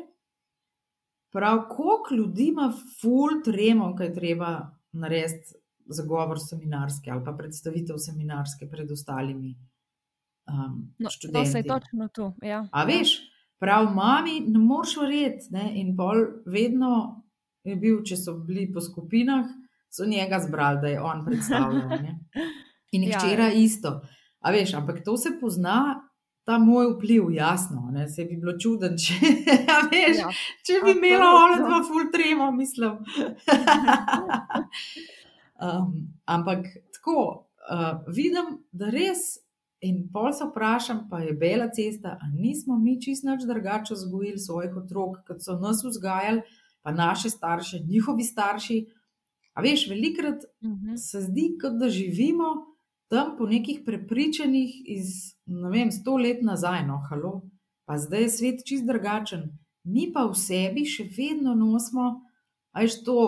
Prav, 1.32 1.66
koliko 1.70 2.16
ljudi 2.16 2.48
ima 2.48 2.70
ful 3.02 3.42
tremo, 3.44 3.92
kaj 3.96 4.14
treba 4.14 4.52
narediti 4.92 5.58
za 5.88 6.04
govor 6.04 6.40
seminarski 6.40 7.12
ali 7.12 7.24
pa 7.26 7.32
predstavitev 7.32 7.98
seminarske 7.98 8.68
pred 8.70 8.92
ostalimi 8.92 9.54
um, 10.48 10.94
No, 11.00 11.06
to 11.06 11.10
študenti. 11.10 11.52
se 11.52 11.58
je 11.58 11.64
točno 11.64 12.08
tu. 12.08 12.34
Ja. 12.42 12.68
A 12.72 12.84
veš, 12.84 13.18
prav, 13.60 13.94
mami, 13.94 14.40
ne 14.42 14.60
moreš 14.60 14.98
verjeti. 14.98 15.46
In 15.74 15.96
pol 15.98 16.16
vedno 16.46 17.24
je 17.64 17.76
bil, 17.76 18.02
če 18.04 18.18
so 18.18 18.34
bili 18.40 18.70
po 18.74 18.82
skupinah, 18.82 19.46
so 19.90 20.06
njega 20.06 20.40
zbrali, 20.40 20.82
da 20.82 20.88
je 20.88 21.02
on 21.02 21.26
predstavljal. 21.26 21.90
ne. 22.02 22.20
In 22.92 23.04
Ja. 23.10 23.20
hčera 23.20 23.52
isto. 23.52 24.02
A 24.40 24.52
veš, 24.52 24.74
ampak 24.74 25.04
to 25.04 25.18
se 25.18 25.30
pozna. 25.40 26.04
Ta 26.44 26.58
moj 26.58 26.94
vpliv, 26.94 27.26
jasno, 27.32 27.90
ne, 27.92 28.06
se 28.08 28.24
bi 28.24 28.38
bilo 28.38 28.54
čuden, 28.56 28.94
če, 28.98 29.16
a 29.70 29.82
veš, 29.86 30.18
Ja. 30.18 30.30
če 30.64 30.78
bi 30.80 30.94
imela 30.94 31.26
absolutno. 31.26 31.42
ona 31.44 31.58
dva 31.60 31.80
full 31.84 32.06
trema, 32.10 32.52
mislim. 32.52 32.94
um, 35.60 35.92
ampak 36.26 36.66
tako, 36.94 37.18
uh, 37.66 37.98
vidim, 38.10 38.46
da 38.72 38.88
res, 38.88 39.38
in 39.80 40.08
pol 40.08 40.32
se 40.32 40.46
vprašam, 40.46 41.04
pa 41.10 41.20
je 41.20 41.34
bela 41.36 41.68
cesta, 41.70 42.16
ali 42.18 42.42
nismo 42.42 42.78
mi 42.78 42.96
čist 42.98 43.24
nič 43.24 43.44
drugače 43.44 43.94
vzgojili 43.94 44.40
svojih 44.40 44.76
otrok, 44.78 45.20
kot 45.28 45.42
so 45.42 45.58
nas 45.58 45.84
vzgajali, 45.84 46.42
pa 46.82 46.92
naše 46.94 47.30
starše, 47.30 47.80
njihovi 47.82 48.24
starši. 48.24 48.80
A 49.54 49.62
veš, 49.62 49.88
velikrat 49.90 50.44
Mhm. 50.62 50.96
se 50.98 51.22
zdi, 51.22 51.58
kot 51.58 51.74
da 51.74 51.90
živimo 51.90 52.56
tam 53.08 53.36
po 53.38 53.48
nekih 53.48 53.82
prepričanjih 53.86 54.74
iz, 54.86 55.14
ne 55.46 55.70
vem, 55.72 55.92
sto 55.92 56.18
let 56.18 56.44
nazaj, 56.44 56.86
no, 56.88 57.00
halo, 57.10 57.42
pa 57.88 57.98
zdaj 57.98 58.22
je 58.22 58.30
svet 58.30 58.66
čist 58.68 58.88
drugačen. 58.88 59.48
Mi 59.88 60.10
pa 60.14 60.26
v 60.28 60.36
sebi 60.36 60.84
še 60.86 61.08
vedno 61.16 61.56
nosimo, 61.56 62.10
ajš 62.76 63.02
to, 63.08 63.20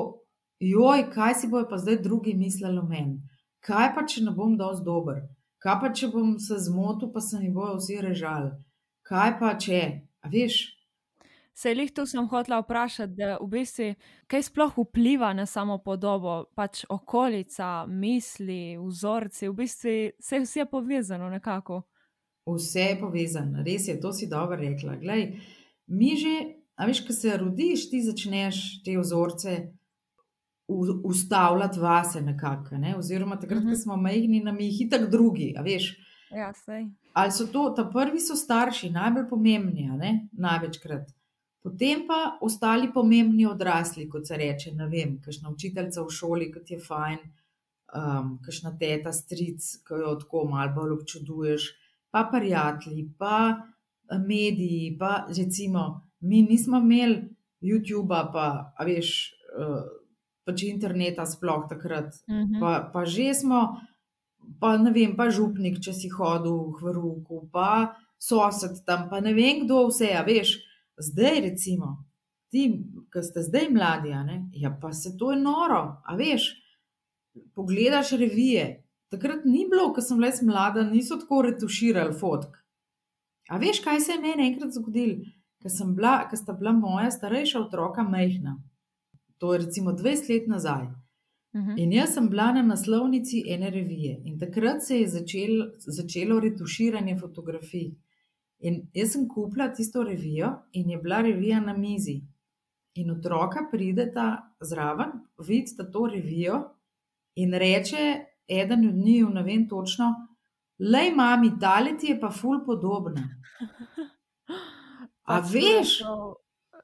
joj, 0.60 1.06
kaj 1.14 1.36
si 1.40 1.48
bojo 1.48 1.70
pa 1.70 1.80
zdaj 1.80 2.02
drugi 2.04 2.36
mislili 2.36 2.80
o 2.80 2.88
meni. 2.88 3.22
Kaj 3.64 3.94
pa, 3.96 4.04
če 4.08 4.24
ne 4.24 4.34
bom 4.36 4.58
dovolj 4.60 4.84
dober? 4.84 5.22
Kaj 5.64 5.78
pa, 5.80 5.92
če 5.96 6.12
bom 6.12 6.36
se 6.40 6.60
zmotil, 6.68 7.12
pa 7.12 7.24
se 7.24 7.40
mi 7.40 7.52
bojo 7.52 7.78
vsi 7.80 8.00
režali? 8.04 8.52
Kaj 9.08 9.34
pa, 9.40 9.54
če, 9.60 9.82
a 10.24 10.32
veš, 10.32 10.60
Se 11.60 11.74
jih 11.76 11.92
tu 11.92 12.06
sem 12.08 12.28
hotela 12.32 12.62
vprašati, 12.62 13.14
da 13.20 13.38
v 13.42 13.48
bistvu 13.52 13.88
kaj 14.32 14.46
sploh 14.48 14.78
vpliva 14.78 15.34
na 15.36 15.44
samo 15.46 15.76
podobo, 15.84 16.46
pač 16.56 16.86
okolica, 16.88 17.84
misli, 17.88 18.78
vzorci, 18.80 19.50
v 19.50 19.56
bistvu 19.58 19.96
vse, 20.22 20.40
vse 20.46 20.62
je 20.62 20.66
povezano 20.72 21.28
nekako. 21.30 21.82
Vse 22.48 22.86
je 22.86 22.96
povezano, 23.02 23.66
res 23.66 23.90
je, 23.92 23.98
to 24.00 24.14
si 24.16 24.30
dobro 24.32 24.56
rekla. 24.62 24.96
Glej, 25.04 25.26
mi 25.92 26.14
že, 26.16 26.38
a 26.80 26.88
veš, 26.88 27.04
ko 27.08 27.18
se 27.18 27.36
rodiš, 27.44 27.90
ti 27.92 28.02
začneš 28.08 28.64
te 28.86 28.96
vzorce 28.96 29.58
ustavljati 31.04 31.80
vase 31.80 32.22
nekako. 32.22 32.80
Ne? 32.80 32.96
Oziroma, 32.96 33.36
takrat, 33.36 33.60
uh 33.60 33.64
-huh. 33.66 33.74
ko 33.74 33.76
mhm. 33.76 33.84
smo 33.84 33.98
majhni, 33.98 34.44
nam 34.48 34.60
jih 34.60 34.82
itak 34.88 35.10
drugi, 35.12 35.54
a 35.58 35.62
veš. 35.62 35.92
Ja, 36.32 36.54
Ali 37.14 37.32
so 37.32 37.48
to, 37.48 37.74
ta 37.76 37.90
prvi 37.94 38.20
so 38.20 38.36
starši, 38.36 38.90
najbolj 38.90 39.30
pomembni, 39.30 39.90
največkrat. 40.32 41.19
Potem 41.64 42.06
pa 42.08 42.38
ostali 42.42 42.88
pomembni 42.94 43.46
odrasli, 43.46 44.08
kot 44.10 44.28
se 44.28 44.38
reče, 44.40 44.72
ne 44.78 44.88
vem, 44.88 45.18
kakšna 45.24 45.52
učiteljica 45.52 46.04
v 46.06 46.16
šoli, 46.16 46.48
kot 46.54 46.72
je 46.72 46.80
fajn, 46.80 47.20
um, 48.00 48.32
kakšna 48.46 48.74
teta, 48.80 49.12
stric, 49.14 49.68
ki 49.88 50.00
jo 50.04 50.16
tako 50.22 50.46
malo 50.48 50.72
bolj 50.78 50.96
občuduješ, 51.02 51.68
pa 52.12 52.24
prijatelji, 52.32 53.10
pa 53.20 53.60
mediji, 54.26 54.96
pa 55.00 55.26
recimo, 55.28 56.08
mi 56.20 56.42
nismo 56.42 56.80
imeli 56.80 57.28
YouTube, 57.62 58.16
pa 58.34 58.74
veš. 58.86 59.16
Uh, 59.60 60.00
pač 60.50 60.66
interneta, 60.66 61.26
sploh 61.30 61.68
takrat. 61.70 62.18
Uh 62.26 62.36
mhm. 62.36 62.46
-huh. 62.56 62.60
pa, 62.60 62.72
pa 62.94 63.06
že 63.06 63.34
smo, 63.34 63.78
pa 64.60 64.78
ne 64.78 64.92
vem, 64.92 65.16
pa 65.16 65.30
župnik, 65.30 65.80
če 65.80 65.94
si 65.94 66.10
hodil 66.10 66.74
v 66.74 66.82
Hruku, 66.82 67.50
pa 67.54 67.94
sosed 68.18 68.84
tam, 68.86 69.10
pa 69.10 69.22
ne 69.22 69.34
vem 69.34 69.66
kdo 69.66 69.88
vse, 69.88 70.10
a 70.18 70.24
veš, 70.26 70.58
zdaj 71.00 71.42
recimo. 71.42 72.06
Ti, 72.50 72.64
ki 73.14 73.24
ste 73.24 73.44
zdaj 73.46 73.68
mladi, 73.70 74.14
ja, 74.58 74.72
pa 74.82 74.94
se 74.94 75.18
to 75.18 75.32
je 75.32 75.40
noro, 75.42 76.02
a 76.06 76.16
veš. 76.16 76.50
Pogledaš 77.56 78.12
revije. 78.12 78.84
Takrat 79.10 79.46
ni 79.46 79.68
bilo, 79.70 79.94
ko 79.94 80.02
sem 80.02 80.20
le 80.20 80.32
mlada, 80.42 80.84
niso 80.84 81.18
tako 81.18 81.42
retuširali 81.42 82.14
fotk. 82.14 82.58
A 83.50 83.58
veš, 83.58 83.84
kaj 83.86 84.00
se 84.00 84.12
je 84.12 84.22
meni 84.22 84.48
enkrat 84.48 84.74
zgodilo, 84.74 85.22
ko 85.62 86.38
sta 86.38 86.54
bila 86.54 86.72
moja 86.72 87.12
starejša 87.12 87.60
otroka 87.60 88.04
mehna 88.04 88.58
to 89.40 89.54
je 89.54 89.60
recimo 89.60 89.92
20 89.92 90.30
let 90.30 90.48
nazaj. 90.48 90.84
Uh 90.84 91.62
mhm. 91.62 91.70
-huh. 91.70 91.84
In 91.84 91.94
jaz 91.94 92.14
sem 92.14 92.30
bila 92.30 92.52
na 92.52 92.62
naslovnici 92.62 93.44
ene 93.48 93.70
revije 93.70 94.22
in 94.26 94.40
takrat 94.40 94.84
se 94.84 95.00
je 95.00 95.08
začel, 95.08 95.72
začelo 95.78 96.40
retuširanje 96.40 97.18
fotografij. 97.18 97.92
In 98.60 98.82
jaz 98.94 99.14
sem 99.14 99.28
kupila 99.28 99.70
tisto 99.74 100.04
revijo 100.04 100.52
in 100.74 100.90
je 100.90 100.98
bila 100.98 101.22
revija 101.22 101.60
na 101.60 101.74
mizi. 101.78 102.20
In 103.00 103.12
otroka 103.12 103.68
prideta 103.72 104.56
zraven, 104.62 105.12
vidita 105.48 105.86
to 105.92 106.08
revijo 106.14 106.60
in 107.36 107.54
reče, 107.54 108.26
eden 108.48 108.88
od 108.88 108.96
njih, 108.96 109.30
ne 109.32 109.44
vem 109.44 109.68
točno, 109.70 110.10
le 110.80 111.12
mami, 111.16 111.54
tale 111.60 111.98
ti 111.98 112.08
je 112.08 112.20
pa 112.20 112.32
ful 112.32 112.66
podobna. 112.66 113.24
A 115.24 115.40
veš? 115.40 116.00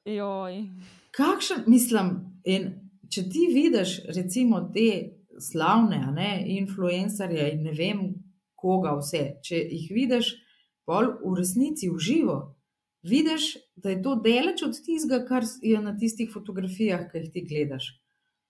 Joj 0.05 0.61
kakšen, 1.15 1.63
mislim, 1.71 2.11
in 2.43 2.71
če 3.11 3.23
ti 3.31 3.47
vidiš, 3.53 3.99
recimo, 4.15 4.61
te 4.73 4.87
slavne, 5.41 6.01
ne, 6.15 6.31
influencerje 6.57 7.49
in 7.53 7.63
ne 7.69 7.75
vem 7.75 8.03
koga 8.59 8.95
vse, 8.99 9.23
če 9.45 9.59
jih 9.61 9.89
vidiš, 9.95 10.31
pol 10.85 11.11
v 11.23 11.33
resnici 11.37 11.89
v 11.89 11.99
živo, 11.99 12.37
vidiš, 13.05 13.57
da 13.75 13.91
je 13.93 14.01
to 14.01 14.15
deleč 14.21 14.63
od 14.65 14.77
tistega, 14.77 15.25
kar 15.27 15.45
je 15.61 15.81
na 15.81 15.95
tistih 15.97 16.31
fotografijah, 16.33 17.07
ki 17.11 17.21
jih 17.23 17.31
ti 17.33 17.45
gledaš. 17.45 17.91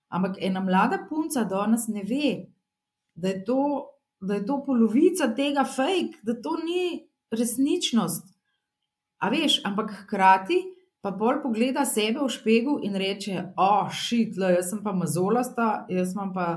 Ampak 0.09 0.37
ena 0.39 0.61
mlada 0.63 1.01
punca 1.09 1.43
danes 1.43 1.87
ne 1.87 2.03
ve, 2.03 2.31
da 3.15 3.33
je 3.33 3.43
to. 3.43 3.91
Da 4.25 4.37
je 4.39 4.45
to 4.47 4.55
polovica 4.63 5.27
tega 5.35 5.65
fake, 5.67 6.21
da 6.23 6.33
to 6.41 6.55
ni 6.63 7.03
resničnost. 7.35 8.31
A 9.19 9.29
veš, 9.29 9.59
ampak 9.67 9.91
hkrati 9.91 10.55
pa 11.03 11.11
bolj 11.11 11.41
pogleda 11.43 11.83
sebe 11.85 12.23
v 12.23 12.29
špegu 12.31 12.77
in 12.87 12.95
reče: 12.97 13.43
O, 13.57 13.65
oh, 13.65 13.91
šit, 13.91 14.39
le, 14.41 14.53
jaz 14.55 14.71
sem 14.71 14.79
pa 14.81 14.95
mazolasta, 14.95 15.85
jaz 15.91 16.15
imam 16.15 16.31
pa 16.33 16.47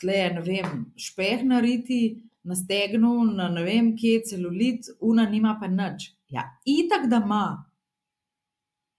tle, 0.00 0.22
ne 0.38 0.44
vem, 0.46 0.86
špeh 0.96 1.42
nariti, 1.50 2.22
na 2.42 2.56
stegnu, 2.56 3.24
na 3.24 3.48
ne 3.48 3.64
vem, 3.64 3.92
kje 3.96 4.22
celulit, 4.30 4.88
una 5.00 5.26
nima 5.30 5.56
pa 5.60 5.68
nič. 5.70 6.10
Ja, 6.32 6.48
itak 6.64 7.06
da 7.10 7.20
ima. 7.24 7.44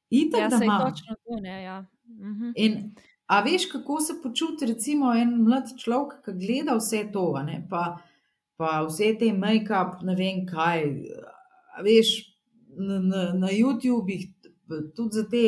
Itak 0.10 0.42
ja, 0.42 0.48
da 0.48 0.64
ima. 0.64 0.80
Točno 0.86 1.16
to, 1.16 1.40
ne, 1.42 1.64
ja. 1.64 1.86
Mhm. 2.06 2.52
In, 2.56 2.96
a 3.26 3.42
veš, 3.42 3.66
kako 3.72 4.00
se 4.02 4.14
počuti, 4.24 4.66
recimo, 4.66 5.14
en 5.16 5.36
mlad 5.44 5.74
človek, 5.80 6.22
ki 6.26 6.36
gleda 6.40 6.78
vse 6.78 7.06
to, 7.14 7.26
ne, 7.46 7.64
pa, 7.70 7.98
pa 8.60 8.82
vse 8.88 9.14
te 9.20 9.32
make-up, 9.34 10.04
ne 10.06 10.16
vem 10.16 10.46
kaj. 10.48 10.86
A 11.74 11.84
veš, 11.84 12.14
na, 12.78 13.00
na, 13.00 13.24
na 13.34 13.52
YouTubih 13.52 14.28
tudi 14.96 15.20
za 15.20 15.26
te, 15.30 15.46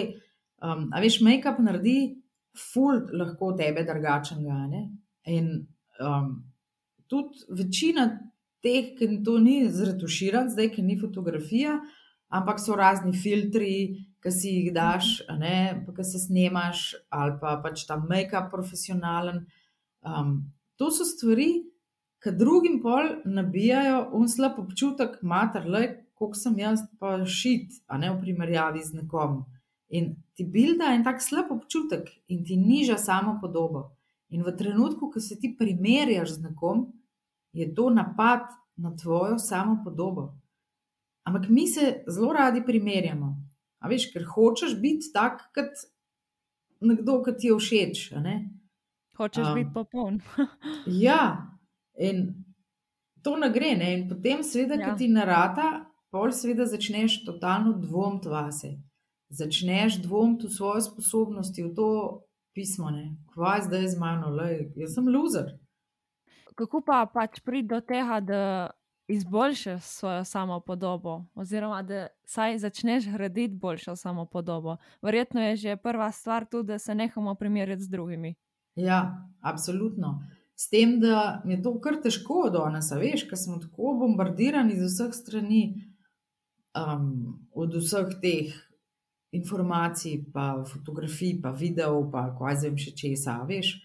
um, 0.64 0.90
a 0.92 1.04
veš, 1.04 1.22
make-up 1.24 1.62
naredi, 1.64 2.16
ful, 2.56 3.06
lahko 3.14 3.54
tebe 3.60 3.84
drugačnega. 3.88 4.84
In 5.32 5.50
um, 6.00 6.32
tudi 7.12 7.46
večina 7.50 8.08
teh, 8.66 8.96
ki 8.98 9.22
to 9.26 9.38
ni 9.40 9.66
zretuširan, 9.70 10.50
zdaj, 10.54 10.72
ki 10.76 10.86
ni 10.86 10.98
fotografija, 11.00 11.80
ampak 12.34 12.60
so 12.60 12.76
razni 12.78 13.14
filtri, 13.14 13.76
ki 14.24 14.32
si 14.34 14.56
jih 14.56 14.74
daš, 14.74 15.20
ki 15.96 16.04
se 16.04 16.24
snemaš, 16.26 16.88
ali 17.14 17.38
pa 17.42 17.60
pač 17.64 17.86
ta 17.86 18.00
make-up 18.02 18.50
profesionalen. 18.52 19.46
Um, 20.02 20.52
to 20.82 20.90
so 20.92 21.06
stvari, 21.06 21.66
ki 22.26 22.34
drugim 22.34 22.80
pol 22.82 23.20
nabijajo 23.26 24.10
un 24.18 24.30
slab 24.30 24.58
občutek, 24.64 25.22
mater, 25.22 25.70
koliko 26.16 26.40
sem 26.40 26.58
jaz 26.60 26.82
pa 27.00 27.20
šit, 27.26 27.84
a 27.88 28.00
ne 28.02 28.10
v 28.14 28.22
primerjavi 28.24 28.82
z 28.82 29.02
nekom. 29.04 29.44
In 29.94 30.16
ti 30.34 30.46
bilda 30.50 30.96
en 30.96 31.04
tak 31.06 31.22
slab 31.22 31.52
občutek 31.54 32.10
in 32.28 32.42
ti 32.46 32.58
niža 32.58 32.98
samo 32.98 33.38
podobo. 33.42 33.95
In 34.34 34.44
v 34.44 34.56
trenutku, 34.58 35.12
ko 35.12 35.20
se 35.20 35.38
ti 35.40 35.54
primerjaš 35.58 36.38
z 36.38 36.50
nekom, 36.50 36.88
je 37.54 37.68
to 37.76 37.90
napad 37.90 38.50
na 38.76 38.96
tvojo 38.96 39.38
samo 39.40 39.82
podobo. 39.84 40.34
Ampak 41.24 41.50
mi 41.50 41.68
se 41.68 42.04
zelo 42.08 42.34
radi 42.34 42.64
primerjamo. 42.66 43.36
A 43.80 43.88
veš, 43.88 44.10
ker 44.14 44.26
hočeš 44.26 44.76
biti 44.82 45.12
tak, 45.14 45.42
kot 45.56 45.86
nekdo, 46.82 47.22
ki 47.24 47.34
ti 47.38 47.50
je 47.50 47.58
všeč. 47.60 48.04
Hočeš 49.18 49.48
um, 49.48 49.56
biti 49.56 49.72
popoln. 49.74 50.20
ja, 51.06 51.48
in 51.98 52.28
to 53.24 53.38
ne 53.38 53.50
gre. 53.50 53.76
Ne? 53.78 53.94
In 54.00 54.08
potem, 54.10 54.44
seveda, 54.44 54.78
ja. 54.82 54.90
ki 54.90 55.06
ti 55.06 55.10
narata, 55.10 55.86
pol 56.14 56.34
seveda 56.34 56.68
začneš 56.70 57.24
totalno 57.26 57.78
dvomiti 57.82 58.30
vase. 58.30 58.76
Začneš 59.30 60.02
dvomiti 60.04 60.48
v 60.48 60.54
svoje 60.54 60.86
sposobnosti, 60.86 61.64
v 61.64 61.74
to 61.74 61.90
pismo, 62.56 62.90
kaj 63.36 63.68
zdaj 63.68 63.88
z 63.88 64.00
mano, 64.00 64.32
le 64.32 64.72
jaz 64.76 64.96
sem 64.96 65.08
loser. 65.12 65.52
Kako 66.56 66.82
pa 66.88 67.04
pač 67.14 67.42
priti 67.44 67.68
do 67.68 67.82
tega, 67.84 68.20
da 68.24 68.42
izboljšaš 69.08 69.84
svojo 69.84 70.24
samo 70.26 70.60
podobo, 70.60 71.26
oziroma 71.36 71.82
da 71.84 72.08
saj 72.24 72.58
začneš 72.58 73.10
graditi 73.12 73.56
boljšo 73.56 73.96
samo 73.96 74.26
podobo? 74.26 74.78
Verjetno 75.02 75.42
je 75.42 75.56
že 75.56 75.76
prva 75.76 76.12
stvar 76.12 76.46
tu, 76.46 76.64
da 76.64 76.80
se 76.80 76.96
nehamo 76.96 77.36
primerjati 77.36 77.84
z 77.84 77.90
drugimi. 77.90 78.36
Ja, 78.76 79.28
absolutno. 79.42 80.24
S 80.56 80.70
tem, 80.70 81.00
da 81.00 81.42
je 81.46 81.62
to 81.62 81.80
kar 81.80 82.00
težko 82.04 82.50
do 82.50 82.64
nas, 82.72 82.92
veš, 82.92 83.28
ker 83.30 83.38
smo 83.38 83.60
tako 83.60 83.98
bombardirani 84.00 84.80
z 84.80 84.88
vseh 84.88 85.14
strani 85.14 85.64
um, 86.72 87.36
od 87.52 87.76
vseh 87.76 88.16
teh 88.22 88.56
informacij, 89.36 90.20
pa 90.34 90.64
fotografij, 90.68 91.40
pa 91.44 91.52
videov, 91.52 92.10
pa 92.12 92.28
kaj 92.38 92.62
zvem 92.64 92.80
še 92.80 92.96
česa, 92.96 93.38
veš. 93.48 93.76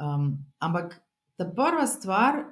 Um, 0.00 0.32
ampak 0.58 0.98
ta 1.38 1.46
prva 1.46 1.86
stvar 1.86 2.42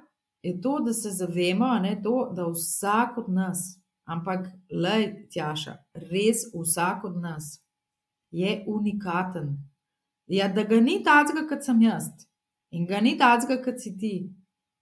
je 0.43 0.55
to, 0.61 0.79
da 0.85 0.93
se 0.93 1.11
zavemo, 1.11 1.71
ne, 1.83 1.95
to, 2.03 2.29
da 2.35 2.47
vsak 2.51 3.17
od 3.23 3.29
nas, 3.31 3.65
ampak 4.07 4.47
le 4.71 5.27
tjaša, 5.31 5.77
res 6.11 6.47
vsak 6.53 7.05
od 7.11 7.19
nas 7.23 7.57
je 8.31 8.63
unikaten. 8.67 9.57
Ja, 10.27 10.47
da 10.47 10.63
ga 10.63 10.79
ni 10.79 11.01
tacga, 11.03 11.43
kot 11.47 11.63
sem 11.63 11.81
jaz, 11.83 12.07
in 12.71 12.87
ga 12.87 13.03
ni 13.03 13.17
tacga, 13.19 13.59
kot 13.63 13.79
si 13.83 13.97
ti. 13.97 14.15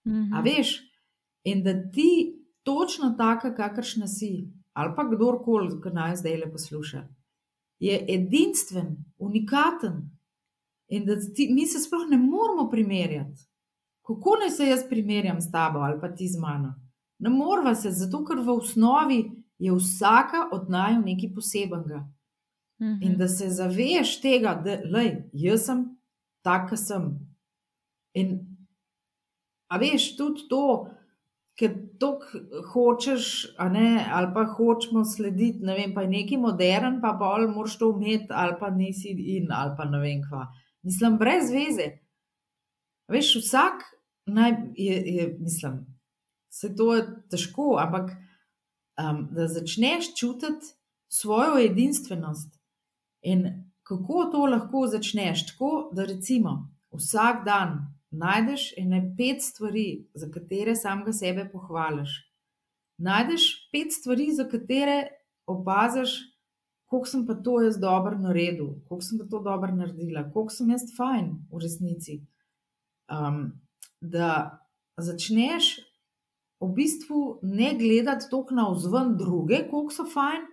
-hmm. 0.04 0.30
A 0.34 0.40
veš, 0.40 0.80
in 1.44 1.62
da 1.62 1.74
ti 1.90 2.38
točno 2.62 3.14
taka, 3.18 3.54
kakršna 3.54 4.06
si, 4.06 4.52
ali 4.72 4.94
pa 4.96 5.04
kdorkoli, 5.04 5.80
ki 5.82 5.90
naj 5.92 6.16
zdaj 6.16 6.36
le 6.36 6.50
posluša, 6.52 7.02
je 7.82 8.04
edinstven, 8.08 8.96
unikaten 9.18 10.10
in 10.88 11.04
da 11.04 11.16
ti, 11.34 11.48
mi 11.50 11.66
se 11.66 11.80
sploh 11.80 12.06
ne 12.10 12.16
moramo 12.16 12.70
primerjati. 12.70 13.48
Kako 14.06 14.36
naj 14.40 14.50
se 14.50 14.66
jaz 14.66 14.84
primerjam 14.88 15.40
s 15.40 15.50
tabo 15.50 15.78
ali 15.78 16.00
pa 16.00 16.14
ti 16.14 16.28
z 16.28 16.38
mano? 16.38 16.74
Ne 17.18 17.30
moramo 17.30 17.74
se, 17.74 17.90
zato 17.90 18.24
ker 18.24 18.38
v 18.38 18.50
osnovi 18.50 19.18
je 19.58 19.74
vsaka 19.74 20.48
od 20.52 20.70
naju 20.70 21.00
nekaj 21.00 21.34
posebenega. 21.34 22.06
Mhm. 22.82 23.02
In 23.02 23.18
da 23.18 23.28
se 23.28 23.50
zaveš 23.50 24.20
tega, 24.20 24.54
da 24.64 24.78
lej, 24.90 25.16
jaz 25.32 25.66
sem 25.66 25.84
tak, 26.42 26.70
kot 26.70 26.78
sem. 26.78 27.10
In 28.14 28.38
a 29.70 29.78
veš 29.78 30.12
tudi 30.16 30.46
to, 30.50 30.86
ker 31.58 31.74
tok 32.02 32.24
hočeš, 32.72 33.28
ne, 33.70 34.02
ali 34.10 34.30
pa 34.34 34.44
hočemo 34.56 35.04
slediti, 35.06 35.62
ne 35.62 35.76
vem, 35.78 35.94
pa 35.94 36.02
je 36.02 36.10
neki 36.16 36.38
modern, 36.42 36.98
pa 37.02 37.14
bolj 37.18 37.46
moraš 37.54 37.78
to 37.78 37.92
umeti, 37.94 38.28
ali 38.30 38.58
pa 38.60 38.70
nisi 38.74 39.14
in, 39.36 39.52
ali 39.54 39.76
pa 39.78 39.86
ne 39.88 40.02
vem 40.02 40.22
kva. 40.26 40.48
Mislim, 40.82 41.18
brez 41.18 41.50
veze. 41.54 41.88
Veš, 43.12 43.36
vsak 43.44 43.86
naj, 44.26 44.56
je, 44.76 45.02
je, 45.14 45.36
mislim, 45.40 45.80
se 46.50 46.74
to 46.76 46.94
je 46.94 47.06
težko, 47.30 47.76
ampak 47.80 48.10
um, 48.10 49.28
da 49.30 49.46
začneš 49.48 50.14
čutiti 50.18 50.74
svojo 51.12 51.58
edinstvenost 51.64 52.58
in 53.22 53.46
kako 53.82 54.24
to 54.32 54.46
lahko 54.46 54.86
začneš, 54.86 55.46
tako 55.46 55.90
da 55.92 56.04
recimo 56.04 56.72
vsak 56.92 57.44
dan 57.44 57.78
najdeš 58.12 58.72
ene 58.78 59.14
pet 59.16 59.42
stvari, 59.42 60.06
za 60.14 60.28
katere 60.30 60.76
samega 60.76 61.12
sebe 61.12 61.48
pohvališ. 61.52 62.12
Najdeš 62.98 63.46
pet 63.72 63.92
stvari, 63.92 64.28
za 64.32 64.44
katere 64.48 65.08
opaziš, 65.46 66.18
koliko 66.86 67.08
sem 67.08 67.26
pa 67.26 67.34
to 67.34 67.60
jaz 67.64 67.78
dobro 67.80 68.18
naredil, 68.18 68.74
koliko 68.88 69.04
sem 69.04 69.18
pa 69.18 69.26
to 69.30 69.40
dobro 69.40 69.72
naredila, 69.74 70.26
koliko 70.32 70.52
sem 70.52 70.70
jaz 70.70 70.84
fajn 70.96 71.32
v 71.50 71.62
resnici. 71.62 72.18
Um, 73.12 73.46
da 74.00 74.58
začneš 75.00 75.78
v 76.60 76.68
bistvu 76.76 77.40
ne 77.42 77.72
gledati 77.78 78.28
toliko 78.30 78.54
na 78.54 78.68
vzven 78.70 79.16
druge, 79.16 79.64
koliko 79.70 79.94
so 79.94 80.06
fajn, 80.06 80.44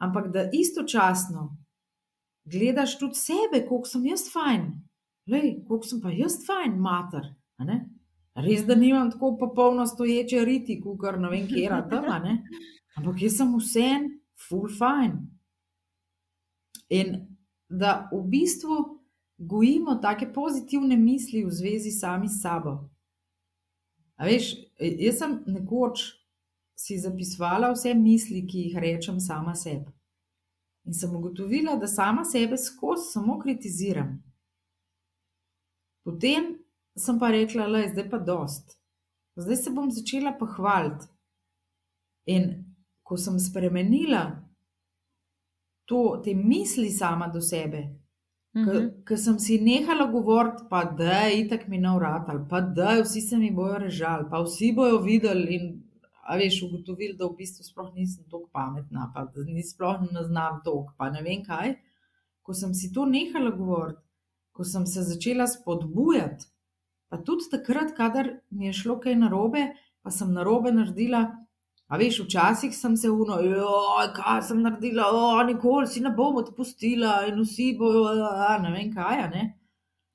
ampak 0.00 0.30
da 0.32 0.48
istočasno 0.52 1.50
gledaš 2.44 2.98
tudi 2.98 3.18
sebe, 3.18 3.64
koliko 3.68 3.88
sem 3.88 4.06
jaz 4.06 4.28
fajn, 4.32 4.68
Lej, 5.26 5.64
koliko 5.68 5.88
sem 5.88 6.00
pa 6.02 6.12
jaz 6.12 6.38
fajn, 6.46 6.78
mater. 6.80 7.30
Res, 8.34 8.64
da 8.66 8.74
nimam 8.74 9.10
tako 9.12 9.36
popolno 9.40 9.86
stoječe 9.86 10.44
riti, 10.44 10.80
kot 10.82 11.20
ne 11.20 11.30
vem, 11.30 11.46
kje 11.48 11.62
je 11.64 11.78
tam. 11.90 12.08
Ampak 12.98 13.22
jaz 13.22 13.38
sem 13.38 13.54
vsem, 13.58 14.10
full 14.48 14.68
fajn. 14.78 15.16
In 16.92 17.14
da 17.68 18.08
v 18.12 18.20
bistvu 18.30 18.76
gojimo 19.38 19.96
take 20.02 20.28
pozitivne 20.32 20.96
misli 20.96 21.44
v 21.44 21.50
zvezi 21.50 21.90
sami 21.90 22.28
s 22.28 22.42
sabo. 22.42 22.76
A 24.16 24.28
veš, 24.28 24.52
jaz 24.78 25.18
sem 25.18 25.40
nekoč 25.46 26.04
si 26.78 26.98
zapisovala 26.98 27.72
vse 27.72 27.94
misli, 27.94 28.44
ki 28.46 28.68
jih 28.68 28.78
rečem 28.78 29.18
sama 29.20 29.54
sebi. 29.58 29.90
In 30.84 30.94
sem 30.94 31.10
ugotovila, 31.16 31.78
da 31.80 31.88
sama 31.88 32.24
sebe 32.24 32.58
skozi 32.60 33.12
samo 33.12 33.38
kritiziram. 33.40 34.18
Potem 36.04 36.52
sem 36.96 37.18
pa 37.18 37.30
rekla, 37.34 37.68
da 37.68 37.82
je 37.82 37.92
zdaj 37.92 38.10
pa 38.10 38.18
dost. 38.18 38.76
Zdaj 39.36 39.56
se 39.56 39.70
bom 39.70 39.90
začela 39.90 40.34
pa 40.38 40.46
hvaliti. 40.46 41.08
In 42.26 42.50
ko 43.02 43.16
sem 43.20 43.38
spremenila 43.40 44.24
to, 45.84 46.20
te 46.24 46.34
misli 46.34 46.90
sama 46.90 47.28
do 47.28 47.40
sebe, 47.40 47.82
mm 48.54 48.64
-hmm. 48.64 49.04
ker 49.04 49.18
sem 49.18 49.38
si 49.38 49.60
nehala 49.60 50.06
govoriti, 50.06 50.62
pa 50.70 50.84
da 50.84 51.12
je 51.12 51.40
itak 51.40 51.68
mi 51.68 51.78
na 51.78 51.96
vrat, 51.96 52.28
ali 52.28 52.44
pa 52.50 52.60
da 52.60 52.90
je 52.90 53.02
vsi 53.02 53.20
se 53.20 53.36
mi 53.36 53.50
bojo 53.50 53.78
režali, 53.78 54.24
pa 54.30 54.42
vsi 54.42 54.72
bojo 54.72 54.98
videli 54.98 55.54
in 55.54 55.82
veš, 56.38 56.62
ugotovili, 56.62 57.16
da 57.16 57.26
v 57.26 57.36
bistvu 57.36 57.64
sploh 57.64 57.94
nisem 57.94 58.24
tako 58.24 58.48
pametna, 58.52 59.12
pa 59.14 59.24
da 59.24 59.44
nisem 59.44 59.74
sploh 59.74 60.00
ne 60.12 60.22
znam 60.24 60.60
tok, 60.64 60.90
pa 60.96 61.10
ne 61.10 61.22
vem 61.22 61.44
kaj. 61.44 61.74
Ko 62.42 62.54
sem 62.54 62.74
si 62.74 62.92
to 62.92 63.04
nehala 63.06 63.50
govoriti, 63.50 64.03
ko 64.54 64.64
sem 64.64 64.86
se 64.86 65.02
začela 65.02 65.46
spodbujati, 65.50 66.46
pa 67.10 67.18
tudi 67.18 67.48
takrat, 67.50 67.94
kadar 67.96 68.28
mi 68.50 68.66
je 68.66 68.76
šlo 68.80 69.00
kaj 69.02 69.16
narobe, 69.18 69.66
pa 70.02 70.10
sem 70.14 70.30
narobe 70.32 70.72
naredila. 70.72 71.24
A 71.92 71.98
veš, 72.00 72.22
včasih 72.24 72.72
sem 72.72 72.94
se 72.96 73.10
uno, 73.12 73.36
kaj 74.16 74.40
sem 74.48 74.62
naredila, 74.62 75.10
o, 75.12 75.42
nikoli 75.44 75.90
si 75.90 76.00
ne 76.00 76.14
bom 76.14 76.38
odpustila 76.40 77.26
in 77.28 77.42
vsi 77.42 77.74
bojo, 77.78 78.06
a, 78.08 78.54
ne 78.62 78.72
vem 78.72 78.88
kaj. 78.94 79.26
Ne? 79.34 79.44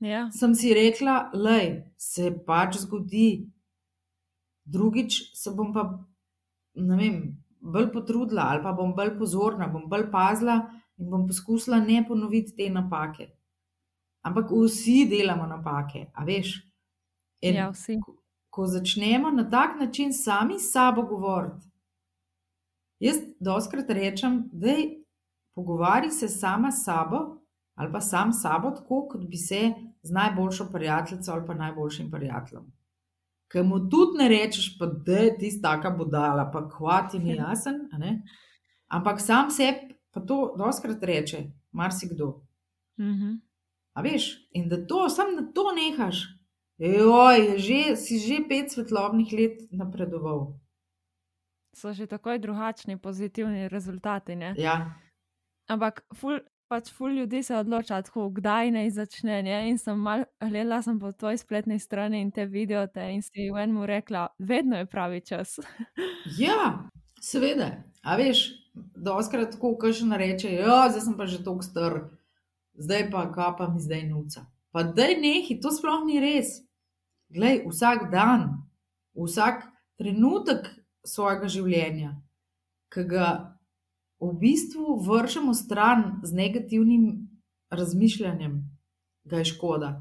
Ja. 0.03 0.25
Sem 0.33 0.55
si 0.55 0.73
rekla, 0.73 1.29
da 1.35 1.59
se 1.99 2.31
pač 2.47 2.79
zgodi, 2.81 3.45
drugič 4.65 5.19
se 5.37 5.53
bom 5.55 5.73
pa, 5.75 5.85
ne 6.79 6.97
vem, 6.97 7.19
bolj 7.59 7.91
potrudila 7.93 8.49
ali 8.53 8.63
pa 8.63 8.71
bom 8.73 8.95
bolj 8.95 9.17
pozorna, 9.19 9.67
bom 9.67 9.85
bolj 9.91 10.07
pazila 10.11 10.61
in 10.97 11.09
bom 11.11 11.27
poskusila 11.27 11.79
ne 11.83 12.01
ponoviti 12.07 12.55
te 12.55 12.69
napake. 12.71 13.29
Ampak 14.29 14.51
vsi 14.53 15.07
delamo 15.09 15.47
napake, 15.49 16.05
a 16.13 16.25
veš. 16.25 16.53
In 17.41 17.55
ja, 17.55 17.71
ko, 18.05 18.13
ko 18.49 18.67
začnemo 18.67 19.31
na 19.31 19.47
tak 19.49 19.79
način 19.79 20.13
sami 20.13 20.59
s 20.59 20.71
sabo 20.73 21.01
govoriti, 21.07 21.65
jaz 22.99 23.21
doskrat 23.39 23.89
rečem, 23.89 24.43
da 24.51 24.67
je 24.67 25.03
pogovarjati 25.55 26.15
se 26.15 26.27
sama 26.27 26.71
s 26.71 26.85
sabo 26.85 27.39
ali 27.79 27.91
pa 27.91 28.01
sam 28.01 28.33
s 28.33 28.41
sabo, 28.41 28.71
tako 28.71 29.07
kot 29.07 29.21
bi 29.27 29.37
se 29.37 29.71
z 30.03 30.11
najboljšo 30.11 30.65
prijateljico 30.71 31.31
ali 31.31 31.45
pa 31.47 31.53
najboljšim 31.53 32.11
prijateljem. 32.11 32.65
Ker 33.51 33.63
mu 33.63 33.79
tudi 33.89 34.17
ne 34.19 34.27
rečeš, 34.29 34.77
pa, 34.79 34.85
da 34.85 35.17
je 35.17 35.37
ti 35.37 35.61
taka 35.61 35.89
budala, 35.89 36.51
pa 36.53 36.69
kvati 36.69 37.19
ni 37.19 37.35
jasen. 37.39 37.79
Ampak 38.87 39.21
sam 39.21 39.49
sebi 39.51 39.95
pa 40.11 40.19
to 40.19 40.55
doskrat 40.57 41.03
reče, 41.03 41.51
marsikdo. 41.71 42.41
Mm 42.99 43.13
-hmm. 43.13 43.39
A 43.97 44.01
veš, 44.05 44.29
in 44.51 44.69
da 44.69 44.79
to, 44.87 45.09
samo 45.09 45.41
da 45.41 45.43
to 45.53 45.71
nehaš, 45.75 46.21
joj, 46.77 47.57
že, 47.57 47.95
si 47.95 48.19
že 48.19 48.43
pet 48.49 48.71
svetlobnih 48.71 49.33
let 49.33 49.57
napredoval. 49.71 50.55
So 51.75 51.93
že 51.93 52.07
tako 52.07 52.37
drugačni, 52.37 52.97
pozitivni 52.97 53.67
rezultati. 53.67 54.37
Ja. 54.57 54.95
Ampak, 55.67 56.01
ful, 56.15 56.39
pač 56.69 56.91
ful 56.93 57.13
ljudi 57.17 57.43
se 57.43 57.55
odloča, 57.55 58.01
tako, 58.01 58.29
kdaj 58.29 58.71
naj 58.71 58.89
začne. 58.89 59.41
Ne? 59.43 59.57
In 59.69 59.77
sem 59.77 59.99
mal, 59.99 60.25
gledala 60.41 60.81
sem 60.85 60.99
po 60.99 61.11
tvoji 61.11 61.37
spletni 61.37 61.79
strani 61.79 62.21
in 62.21 62.31
te 62.31 62.45
videote 62.45 63.09
in 63.13 63.21
si 63.25 63.49
v 63.49 63.63
enem 63.63 63.83
rekla, 63.89 64.27
vedno 64.39 64.77
je 64.77 64.85
pravi 64.85 65.21
čas. 65.21 65.59
ja, 66.45 66.89
seveda. 67.21 67.71
A 68.01 68.15
veš, 68.15 68.47
da 68.73 69.17
oskrat 69.17 69.53
tako, 69.55 69.75
kar 69.81 69.93
še 69.93 70.07
nareče, 70.09 70.53
ja, 70.61 70.85
zdaj 70.89 71.05
sem 71.05 71.17
pa 71.17 71.27
že 71.29 71.43
tako 71.43 71.65
star 71.65 71.99
zdaj 72.79 73.11
pa 73.11 73.31
kapa 73.31 73.67
mi 73.67 73.79
zdaj 73.79 74.07
nuca. 74.07 74.45
Pa 74.71 74.83
da 74.83 75.03
je 75.03 75.17
nekaj, 75.17 75.59
to 75.61 75.71
sploh 75.71 76.05
ni 76.05 76.19
res. 76.19 76.61
Glej, 77.29 77.63
vsak 77.67 78.09
dan, 78.11 78.63
vsak 79.13 79.65
trenutek 79.99 80.69
svojega 81.05 81.49
življenja, 81.49 82.15
ki 82.93 83.05
ga 83.09 83.27
v 84.19 84.31
bistvu 84.41 84.97
vršimo 85.05 85.53
stran 85.53 86.21
z 86.23 86.33
negativnim 86.35 87.05
razmišljanjem, 87.69 88.61
ga 89.29 89.41
je 89.41 89.49
škoda. 89.51 89.91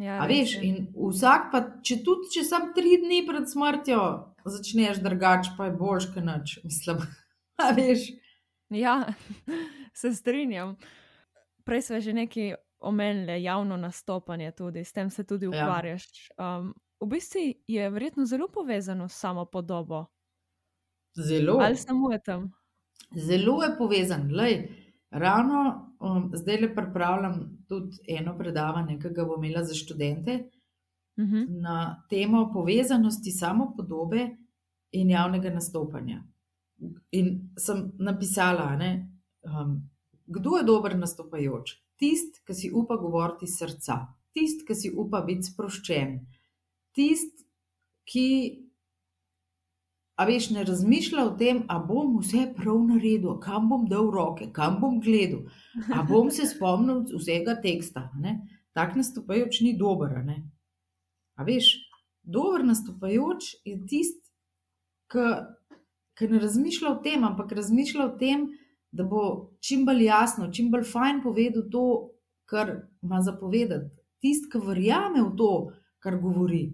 Ja, 0.00 0.22
veš, 0.24 0.54
in 0.64 0.86
vsak, 0.94 1.50
pa 1.52 1.60
če 1.84 2.00
tudi 2.06 2.30
če 2.32 2.46
sam 2.46 2.70
tri 2.76 2.96
dni 3.02 3.24
pred 3.28 3.48
smrtjo 3.50 4.00
začneš 4.48 5.02
drugače, 5.04 5.52
pa 5.58 5.68
je 5.68 5.76
boljš, 5.76 6.08
kaj 6.14 6.24
noč, 6.24 6.56
mislim. 6.64 7.02
A 7.60 7.74
veš. 7.76 8.06
Ja, 8.72 9.12
se 10.00 10.14
strinjam 10.14 10.76
prej 11.64 11.82
smo 11.82 12.00
že 12.00 12.12
nekaj 12.12 12.54
omenili, 12.80 13.42
javno 13.42 13.76
nastopanje, 13.76 14.52
tudi 14.52 14.84
s 14.84 14.92
tem 14.92 15.10
se 15.10 15.24
tudi 15.24 15.46
ja. 15.46 15.50
ukvarjaš. 15.50 16.04
Ja. 16.38 16.58
Um, 16.58 16.74
v 17.00 17.08
bistvu 17.08 17.40
je 17.66 17.90
verjetno 17.90 18.26
zelo 18.26 18.48
povezano 18.48 19.08
s 19.08 19.20
samo 19.20 19.44
podobo. 19.44 20.06
Zelo. 21.14 21.58
Ali 21.60 21.76
samo 21.76 22.12
je 22.12 22.22
tam? 22.22 22.50
Zelo 23.16 23.62
je 23.62 23.76
povezan. 23.78 24.30
Lej, 24.34 24.68
ravno 25.10 25.90
um, 26.00 26.30
zdaj 26.34 26.60
le 26.60 26.74
pripravljam 26.74 27.64
tudi 27.68 27.96
eno 28.08 28.38
predavanje, 28.38 28.98
ki 28.98 29.08
ga 29.14 29.24
bom 29.24 29.44
imela 29.44 29.64
za 29.64 29.74
študente 29.74 30.38
uh 31.16 31.24
mhm. 31.24 31.36
-huh. 31.36 31.60
na 31.62 32.04
temo 32.10 32.50
povezanosti 32.52 33.30
samo 33.30 33.74
podobe 33.76 34.36
in 34.92 35.10
javnega 35.10 35.50
nastopanja. 35.50 36.22
In 37.10 37.50
sem 37.58 37.92
napisala, 37.98 38.76
ne, 38.76 39.08
um, 39.42 39.90
Kdo 40.30 40.56
je 40.56 40.64
dober 40.64 40.94
nastopajoč? 40.98 41.74
Tist, 41.98 42.40
ki 42.46 42.54
si 42.54 42.70
upa 42.70 42.96
govoriti 42.96 43.48
iz 43.48 43.56
srca, 43.58 43.96
tist, 44.32 44.62
ki 44.66 44.76
si 44.78 44.90
upa 44.94 45.24
biti 45.26 45.50
sproščen, 45.50 46.20
tist, 46.94 47.42
ki, 48.06 48.28
a 50.14 50.26
veš, 50.28 50.52
ne 50.54 50.62
razmišlja 50.68 51.26
o 51.26 51.34
tem, 51.40 51.64
a 51.66 51.80
bom 51.82 52.14
vse 52.20 52.46
prav 52.54 52.78
naredil, 52.86 53.34
kam 53.42 53.68
bom 53.72 53.88
dal 53.90 54.12
roke, 54.14 54.52
kam 54.54 54.78
bom 54.82 55.00
gledal, 55.02 55.48
a 55.90 56.06
bom 56.06 56.30
se 56.30 56.46
spomnil 56.46 57.02
vsega 57.10 57.58
teksta. 57.64 58.06
Ne? 58.22 58.38
Tak 58.76 58.94
nastopajoč 58.94 59.62
ni 59.66 59.74
dober. 59.78 60.14
Ne? 60.24 60.44
A 61.34 61.46
veš, 61.48 61.74
dober 62.22 62.62
nastopajoč 62.70 63.56
je 63.66 63.76
tist, 63.90 64.22
ki 65.10 66.30
ne 66.30 66.38
razmišlja 66.38 66.94
o 66.94 66.98
tem, 67.02 67.26
ampak 67.26 67.50
razmišlja 67.58 68.06
o 68.06 68.16
tem, 68.20 68.46
da 68.46 68.69
bo 68.92 69.52
čim 69.60 69.84
bolj 69.86 70.04
jasno, 70.04 70.50
čim 70.52 70.70
bolj 70.70 70.88
fajn 70.90 71.22
povedal 71.22 71.68
to, 71.70 71.84
kar 72.50 72.72
ima 73.02 73.22
zapovedati. 73.22 73.90
Tisti, 74.20 74.50
ki 74.52 74.60
verjame 74.66 75.22
v 75.22 75.34
to, 75.36 75.52
kar 76.02 76.18
govori. 76.20 76.72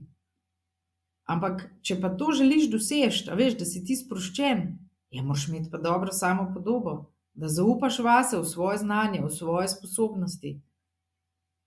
Ampak, 1.27 1.67
če 1.83 1.99
pa 2.01 2.11
to 2.15 2.33
želiš 2.39 2.71
doseči, 2.71 3.27
veš, 3.35 3.59
da 3.59 3.67
si 3.67 3.83
ti 3.85 3.97
sproščen, 3.99 4.63
ja, 5.11 5.23
moraš 5.23 5.49
imeti 5.49 5.71
pa 5.71 5.79
dobro 5.83 6.15
samo 6.15 6.49
podobo, 6.55 6.97
da 7.35 7.51
zaupaš 7.53 7.99
vase, 7.99 8.39
v 8.39 8.49
svoje 8.49 8.79
znanje, 8.79 9.21
v 9.25 9.31
svoje 9.31 9.69
sposobnosti. 9.69 10.55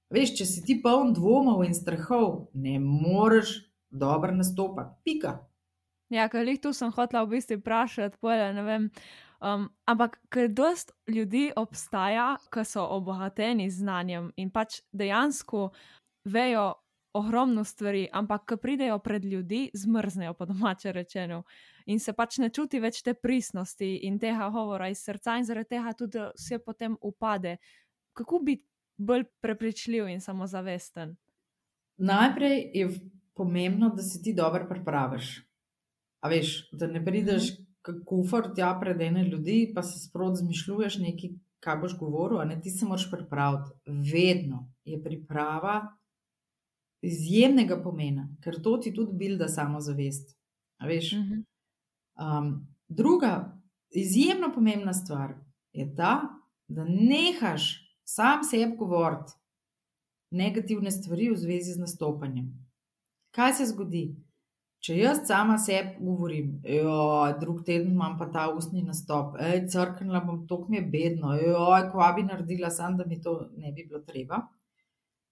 Veš, 0.09 0.33
če 0.39 0.45
si 0.49 0.63
ti 0.65 0.79
poln 0.81 1.13
dvomov 1.13 1.61
in 1.67 1.75
strahov, 1.77 2.49
ne 2.53 2.79
moreš 2.81 3.59
dobro 3.91 4.33
nastopati. 4.33 4.95
Pika. 5.05 5.35
Ja, 6.09 6.25
ker 6.29 6.47
jih 6.49 6.57
tu 6.61 6.73
sem 6.73 6.89
hotela 6.89 7.27
v 7.27 7.37
bistvu 7.37 7.59
vprašati, 7.59 8.17
pojle, 8.17 8.49
ne 8.57 8.63
vem. 8.65 8.87
Um, 9.39 9.69
ampak, 9.85 10.19
ker 10.29 10.49
dost 10.51 10.91
ljudi 11.07 11.51
obstaja, 11.55 12.37
ki 12.51 12.65
so 12.65 12.83
obohateni 12.91 13.69
z 13.71 13.79
znanjem 13.79 14.33
in 14.35 14.49
pač 14.51 14.81
dejansko 14.91 15.69
vejo 16.25 16.73
ogromno 17.13 17.63
stvari, 17.63 18.07
ampak, 18.13 18.45
ko 18.45 18.57
pridejo 18.57 18.99
pred 18.99 19.25
ljudi, 19.25 19.69
zmrznejo, 19.73 20.33
po 20.33 20.45
domače 20.45 20.91
rečeno, 20.91 21.43
in 21.85 21.99
se 21.99 22.13
pač 22.13 22.37
ne 22.37 22.49
čuti 22.49 22.79
več 22.79 23.01
te 23.01 23.13
pristnosti 23.13 23.95
in 23.95 24.19
tega 24.19 24.49
govora 24.49 24.89
iz 24.89 24.99
srca, 25.03 25.37
in 25.37 25.45
zaradi 25.45 25.69
tega 25.69 25.93
tudi 25.93 26.19
vse 26.35 26.59
potem 26.59 26.97
upade. 27.01 27.57
Kako 28.13 28.39
biti 28.39 28.67
bolj 28.97 29.23
prepričljiv 29.41 30.07
in 30.07 30.21
samozavesten? 30.21 31.15
Najprej 31.97 32.71
je 32.73 32.89
pomembno, 33.33 33.89
da 33.95 34.03
si 34.03 34.21
ti 34.23 34.33
dobro 34.33 34.67
pripraviš. 34.69 35.45
A 36.21 36.29
veš, 36.29 36.69
da 36.71 36.87
ne 36.87 37.05
prideš 37.05 37.51
Mhm. 37.51 37.63
kot 37.63 37.68
kufr 38.05 38.51
tja 38.55 38.73
pred 38.81 39.01
ene 39.01 39.23
ljudi, 39.23 39.71
pa 39.75 39.83
se 39.83 39.99
sproti 39.99 40.43
zmišljuješ 40.43 40.97
nekaj, 40.97 41.29
kaj 41.59 41.77
boš 41.81 41.97
govoril, 41.99 42.39
a 42.39 42.45
ne 42.45 42.59
ti 42.61 42.69
se 42.69 42.85
moraš 42.85 43.09
pripraviti. 43.11 43.71
Vedno 43.85 44.71
je 44.85 45.03
priprava 45.03 45.81
izjemnega 47.01 47.79
pomena, 47.83 48.27
ker 48.43 48.61
to 48.63 48.77
ti 48.77 48.93
tudi 48.93 49.17
bilda 49.17 49.47
samozavest. 49.47 50.35
Veš. 50.85 51.13
Mhm. 51.13 51.41
Um, 52.19 52.67
druga 52.87 53.61
izjemno 53.91 54.51
pomembna 54.53 54.93
stvar 54.93 55.33
je 55.73 55.95
ta, 55.95 56.21
da 56.67 56.85
nehaš 56.85 57.95
sam 58.03 58.43
sebi 58.43 58.75
govoriti 58.77 59.31
negativne 60.31 60.91
stvari 60.91 61.29
v 61.29 61.35
zvezi 61.35 61.73
z 61.73 61.79
nastopanjem. 61.79 62.49
Kaj 63.31 63.53
se 63.53 63.65
zgodi? 63.65 64.15
Če 64.79 64.95
jaz 64.95 65.25
sama 65.27 65.57
sebi 65.59 65.97
govorim, 65.99 66.51
da 66.63 67.33
drug 67.39 67.65
teden 67.67 67.91
imam 67.91 68.13
pa 68.19 68.29
ta 68.31 68.45
ustni 68.55 68.79
nastop, 68.85 69.35
ej, 69.43 69.65
crknila 69.67 70.21
bom, 70.23 70.45
to 70.47 70.61
mi 70.69 70.77
je 70.77 70.85
bedno, 70.93 71.33
joj, 71.35 71.89
kva 71.91 72.13
bi 72.15 72.23
naredila, 72.23 72.69
sam 72.71 72.95
da 72.97 73.03
mi 73.07 73.19
to 73.21 73.33
ne 73.57 73.73
bi 73.75 73.83
bilo 73.89 73.99
treba. 74.07 74.39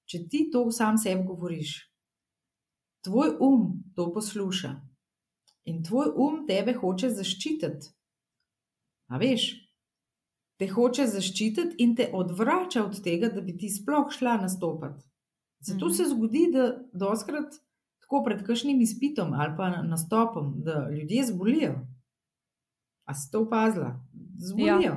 Če 0.08 0.26
ti 0.28 0.50
to 0.52 0.66
sam 0.72 0.98
sebi 1.00 1.24
govoriš, 1.28 1.78
tvoj 3.08 3.38
um 3.40 3.84
to 3.96 4.10
posluša 4.14 4.74
in 5.72 5.80
tvoj 5.84 6.12
um 6.16 6.42
tebe 6.48 6.74
hoče 6.74 7.10
zaščititi. 7.16 7.94
A 9.08 9.20
veš, 9.20 9.48
te 10.60 10.68
hoče 10.68 11.06
zaščititi 11.08 11.80
in 11.84 11.96
te 11.96 12.10
odvrača 12.14 12.84
od 12.84 13.00
tega, 13.04 13.30
da 13.32 13.42
bi 13.42 13.56
ti 13.58 13.70
sploh 13.72 14.12
šla 14.12 14.38
nastopati. 14.44 15.06
Zato 15.60 15.86
Mhm. 15.86 15.94
se 15.94 16.04
zgodi, 16.12 16.48
da 16.52 16.68
doskrat 16.94 17.56
tako 18.08 18.24
pred 18.24 18.39
kakšnim 18.41 18.80
izpitom 18.82 19.34
ali 19.34 19.54
pa 19.58 19.70
na- 19.70 19.82
nastopom, 19.84 20.54
da 20.58 20.88
ljudje 20.89 21.26
zbolijo. 21.26 21.74
A 23.06 23.13
si 23.13 23.32
to 23.32 23.41
opazila? 23.41 24.00
Zbolijo. 24.39 24.93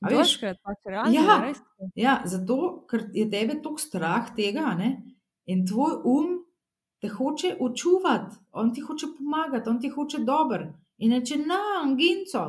A 0.00 0.08
veš? 0.08 0.18
Doskrat 0.18 0.56
pač 0.62 0.78
realno, 0.86 1.12
Ja. 1.12 1.40
res. 1.42 1.58
Ja, 1.94 2.22
zato, 2.24 2.84
ker 2.86 3.08
je 3.12 3.26
tebe 3.26 3.56
toliko 3.62 3.78
strah 3.78 4.30
tega, 4.36 4.74
ne? 4.74 5.02
in 5.46 5.66
tvoj 5.66 5.92
um 6.04 6.44
te 7.00 7.08
hoče 7.08 7.56
očuvati, 7.60 8.36
on 8.52 8.74
ti 8.74 8.80
hoče 8.80 9.06
pomagati, 9.18 9.68
on 9.68 9.80
ti 9.80 9.88
hoče 9.88 10.18
dobro. 10.18 10.66
In 10.98 11.12
reče, 11.12 11.36
na, 11.38 11.58
anginco, 11.82 12.42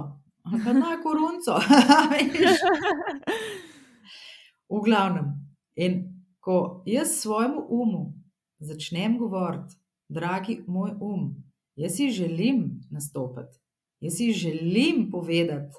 pa 0.43 0.73
na 0.73 0.97
veš. 2.33 2.59
V 4.69 4.81
glavnem. 4.83 5.33
In 5.75 5.93
ko 6.39 6.83
jaz 6.85 7.07
svojemu 7.21 7.65
umu 7.69 8.13
začnem 8.59 9.17
govoriti, 9.17 9.75
dragi 10.09 10.63
moj 10.67 10.91
um, 11.01 11.35
jaz 11.75 11.95
si 11.95 12.09
želim 12.09 12.81
nastopiti, 12.91 13.59
jaz 13.99 14.13
si 14.13 14.31
želim 14.31 15.09
povedati 15.11 15.75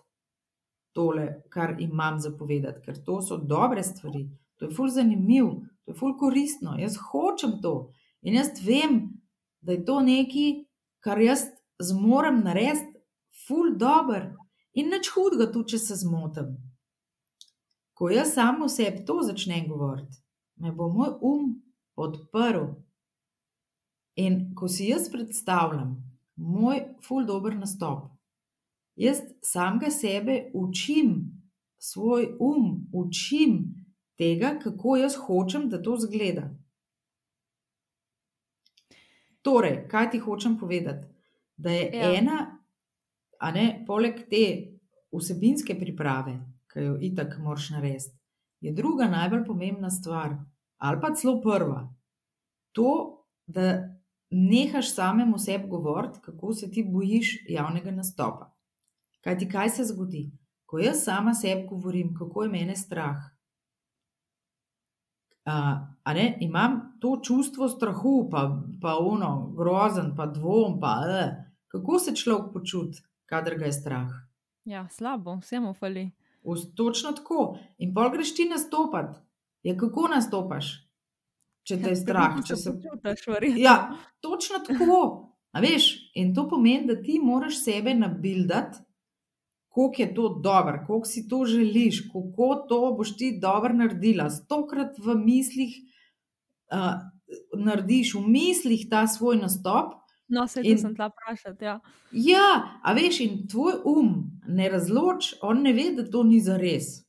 tole, 0.93 1.43
kar 1.49 1.77
imam 1.79 2.21
za 2.21 2.31
povedati, 2.39 2.81
ker 2.85 3.05
to 3.05 3.23
so 3.23 3.37
dobre 3.37 3.83
stvari, 3.83 4.29
to 4.57 4.65
je 4.65 4.75
ful 4.75 4.89
zanimiv, 4.89 5.47
to 5.85 5.93
je 5.93 5.99
ful 5.99 6.17
koristno, 6.19 6.77
jaz 6.79 6.97
hočem 7.11 7.61
to. 7.63 7.93
In 8.23 8.35
jaz 8.35 8.51
vem, 8.67 9.21
da 9.61 9.73
je 9.73 9.85
to 9.85 10.01
nekaj, 10.01 10.65
kar 11.01 11.21
jaz 11.21 11.47
zmorem 11.81 12.43
narediti, 12.45 13.01
ful 13.47 13.77
dober. 13.77 14.35
In 14.75 14.93
nič 14.93 15.11
hudega, 15.15 15.49
tudi 15.53 15.75
če 15.75 15.79
se 15.83 15.97
zmotim. 16.05 16.53
Ko 17.99 18.11
jaz 18.13 18.35
samo 18.37 18.69
sebi 18.69 19.03
to 19.05 19.19
začnem 19.27 19.67
govoriti, 19.69 20.21
me 20.57 20.71
bo 20.73 20.89
moj 20.93 21.17
um 21.21 21.49
podprl. 21.99 22.71
In 24.17 24.55
ko 24.55 24.69
si 24.69 24.89
jaz 24.91 25.11
predstavljam 25.13 25.97
moj 26.37 26.81
ful 27.07 27.27
dober 27.27 27.55
nastop, 27.57 28.11
jaz 28.97 29.21
samega 29.43 29.91
sebe 29.91 30.51
učim, 30.55 31.15
svoj 31.79 32.37
um 32.41 32.89
učim 32.93 33.63
tega, 34.19 34.59
kako 34.63 34.97
jaz 34.97 35.17
hočem, 35.17 35.69
da 35.69 35.83
to 35.83 35.97
zgleda. 35.97 36.51
Torej, 39.43 39.87
kaj 39.89 40.11
ti 40.11 40.19
hočem 40.19 40.59
povedati? 40.59 41.07
Da 41.57 41.71
je 41.71 41.91
Ja. 41.95 42.11
ja. 42.11 42.19
ena, 42.19 42.59
a 43.39 43.51
ne, 43.51 43.85
poleg 43.87 44.29
te 44.29 44.45
vsebinske 45.13 45.79
priprave, 45.79 46.37
ki 46.73 46.85
jo 46.85 46.97
itak 47.01 47.39
moraš 47.39 47.71
narediti, 47.71 48.13
je 48.61 48.73
druga 48.73 49.09
najbolj 49.09 49.45
pomembna 49.45 49.91
stvar, 49.91 50.37
ali 50.79 51.01
pa 51.01 51.15
celo 51.15 51.41
prva. 51.41 51.89
To, 52.73 52.91
da 53.47 53.90
nehaš 54.31 54.95
samemu 54.95 55.39
sebi 55.39 55.69
govoriti, 55.69 56.19
kako 56.23 56.53
se 56.53 56.71
ti 56.71 56.87
bojiš 56.93 57.45
javnega 57.49 57.91
nastopa. 57.91 58.57
Kaj 59.21 59.39
ti 59.39 59.49
kaj 59.49 59.69
se 59.69 59.85
zgodi? 59.85 60.31
Ko 60.67 60.79
jaz 60.79 61.05
sama 61.05 61.35
sebi 61.35 61.67
govorim, 61.69 62.15
kako 62.19 62.43
je 62.43 62.49
mene 62.49 62.77
strah. 62.77 63.17
Uh, 65.47 66.15
ne, 66.15 66.39
imam 66.41 66.99
to 67.01 67.21
čustvo 67.25 67.69
strahu, 67.69 68.29
pa, 68.31 68.63
pa 68.83 68.97
ono, 69.01 69.53
grozen, 69.57 70.15
pa 70.17 70.27
dvom, 70.27 70.81
pa 70.81 70.97
uh, 71.01 71.45
kako 71.69 71.99
se 71.99 72.17
človek 72.17 72.53
počuti, 72.53 73.03
kadar 73.27 73.59
ga 73.59 73.65
je 73.65 73.73
strah. 73.73 74.11
Ja, 74.65 74.89
slabo, 74.89 75.37
vsemu 75.37 75.75
fali. 75.75 76.11
Točno 76.77 77.13
tako. 77.13 77.59
In 77.79 77.95
pol 77.95 78.11
greš 78.11 78.35
ti 78.35 78.49
nastopati. 78.49 79.19
Ja, 79.63 79.77
kako 79.77 80.09
nastopaš, 80.09 80.90
če 81.71 81.81
te 81.81 81.95
je 81.95 81.99
strah? 82.03 82.39
Če 82.47 82.57
se... 82.59 82.75
počutiš, 82.77 83.27
verjetno. 83.31 83.63
Ja, 83.63 83.75
točno 84.25 84.61
tako. 84.67 85.01
A 85.51 85.63
veš, 85.65 85.87
in 86.15 86.35
to 86.35 86.45
pomeni, 86.51 86.87
da 86.87 86.95
ti 87.03 87.17
moraš 87.23 87.63
sebe 87.65 87.95
nabildati, 87.99 88.79
koliko 89.71 90.03
je 90.03 90.09
to 90.15 90.29
dobro, 90.43 90.83
koliko 90.87 91.07
si 91.07 91.25
to 91.31 91.45
želiš, 91.47 92.05
kako 92.13 92.51
to 92.69 92.81
boš 92.99 93.17
ti 93.19 93.33
dobro 93.43 93.75
naredila. 93.75 94.29
Stokrat 94.31 94.99
v 94.99 95.15
mislih 95.19 95.75
uh, 96.71 97.01
narediš, 97.59 98.15
v 98.19 98.25
mislih 98.31 98.87
ta 98.91 99.07
svoj 99.11 99.41
nastop. 99.43 99.97
No, 100.31 100.47
se 100.47 100.63
to 100.63 100.77
sem 100.79 100.95
tla 100.95 101.09
vprašati. 101.11 101.65
Ja. 101.65 101.81
Ja, 102.13 102.49
a 102.83 102.93
veš, 102.95 103.21
in 103.25 103.47
tvoj 103.51 103.81
um 103.87 104.13
ne 104.47 104.69
razloči, 104.71 105.37
on 105.43 105.63
ne 105.67 105.73
ve, 105.75 105.91
da 105.97 106.07
to 106.07 106.23
ni 106.23 106.39
za 106.43 106.55
res. 106.59 107.01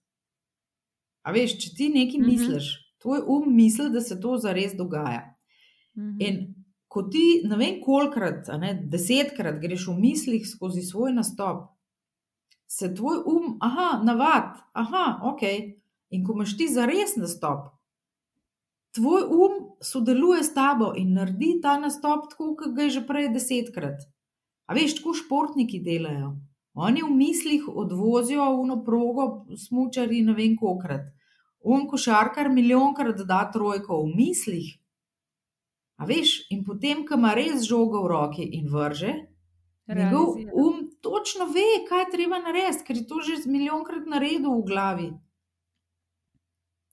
A 1.21 1.34
veš, 1.34 1.60
če 1.62 1.76
ti 1.78 1.89
nekaj 1.93 2.17
Mhm. 2.19 2.30
misliš, 2.30 2.71
tvoj 3.01 3.23
um 3.27 3.53
misli, 3.55 3.89
da 3.89 4.01
se 4.01 4.19
to 4.19 4.37
zares 4.37 4.73
dogaja. 4.77 5.35
Mhm. 5.97 6.17
In 6.19 6.39
ko 6.87 7.03
ti, 7.03 7.41
ne 7.47 7.57
vem 7.57 7.79
kolikrat, 7.83 8.49
ne, 8.59 8.73
desetkrat 8.91 9.61
greš 9.61 9.87
v 9.87 9.99
mislih 9.99 10.47
skozi 10.47 10.83
svoj 10.83 11.13
nastop, 11.15 11.69
se 12.67 12.93
tvoj 12.95 13.23
um, 13.27 13.57
aha, 13.63 14.01
navad, 14.03 14.59
aha, 14.73 15.19
ok. 15.33 15.43
In 16.11 16.25
ko 16.27 16.35
imaš 16.35 16.57
ti 16.59 16.67
zares 16.71 17.15
nastop, 17.19 17.69
tvoj 18.95 19.23
um 19.31 19.57
sodeluje 19.83 20.43
s 20.43 20.53
tabo 20.53 20.91
in 20.99 21.13
naredi 21.15 21.53
ta 21.63 21.77
nastop 21.79 22.29
tako, 22.31 22.55
kot 22.59 22.75
ga 22.75 22.87
je 22.87 22.97
že 22.97 23.03
prej 23.07 23.29
desetkrat. 23.35 24.03
A 24.67 24.75
veš, 24.75 24.99
tako 24.99 25.15
športniki 25.15 25.81
delajo. 25.83 26.35
Oni 26.73 27.03
v 27.03 27.11
mislih 27.11 27.67
odvozijo 27.67 28.45
uno 28.59 28.83
progo, 28.83 29.45
smučari 29.57 30.21
ne 30.23 30.35
vem 30.35 30.55
kolikrat. 30.59 31.09
Un 31.62 31.88
košarkar 31.88 32.50
milijonkrat 32.50 33.21
da 33.28 33.43
trojko 33.54 34.04
v 34.04 34.15
mislih. 34.15 34.78
A 36.02 36.06
veš, 36.10 36.47
in 36.50 36.63
potem, 36.65 37.06
ko 37.06 37.19
ima 37.19 37.36
res 37.38 37.67
žogo 37.69 38.02
v 38.02 38.10
roki 38.10 38.47
in 38.58 38.69
vrže, 38.71 39.13
njegov 39.88 40.38
um 40.54 40.89
točno 41.02 41.45
ve, 41.45 41.86
kaj 41.89 42.00
je 42.00 42.12
treba 42.12 42.39
narediti, 42.39 42.86
ker 42.88 42.97
je 42.97 43.08
to 43.08 43.19
že 43.21 43.50
milijonkrat 43.50 44.08
naredil 44.08 44.50
v 44.62 44.65
glavi. 44.65 45.10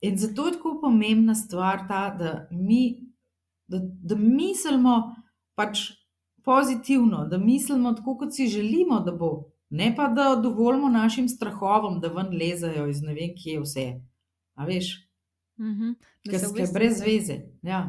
In 0.01 0.19
zato 0.19 0.47
je 0.47 0.53
tako 0.53 0.79
pomembna 0.81 1.35
stvar 1.35 1.89
ta, 1.89 2.11
da 2.19 2.49
mi, 2.51 3.13
da, 3.67 3.79
da 3.81 4.17
mislimo 4.17 5.15
pač 5.55 5.91
pozitivno, 6.45 7.27
da 7.27 7.39
mislimo 7.39 7.93
tako, 7.93 8.17
kot 8.19 8.35
si 8.35 8.47
želimo, 8.47 9.01
da 9.01 9.13
bo, 9.13 9.51
ne 9.71 9.95
pa 9.97 10.09
da 10.09 10.37
dovolimo 10.43 10.89
našim 10.89 11.29
strahovom, 11.29 12.01
da 12.01 12.09
ven 12.09 12.31
lezajo 12.41 12.87
iz 12.89 13.03
ne 13.03 13.15
vem 13.15 13.35
kje 13.43 13.61
vse. 13.61 13.87
A 14.59 14.67
veš, 14.67 15.05
Mhm. 15.59 15.93
Da 16.25 16.31
ker 16.31 16.39
v 16.41 16.53
bistvu- 16.53 16.73
brez 16.73 17.01
veze. 17.01 17.35
Ja. 17.63 17.81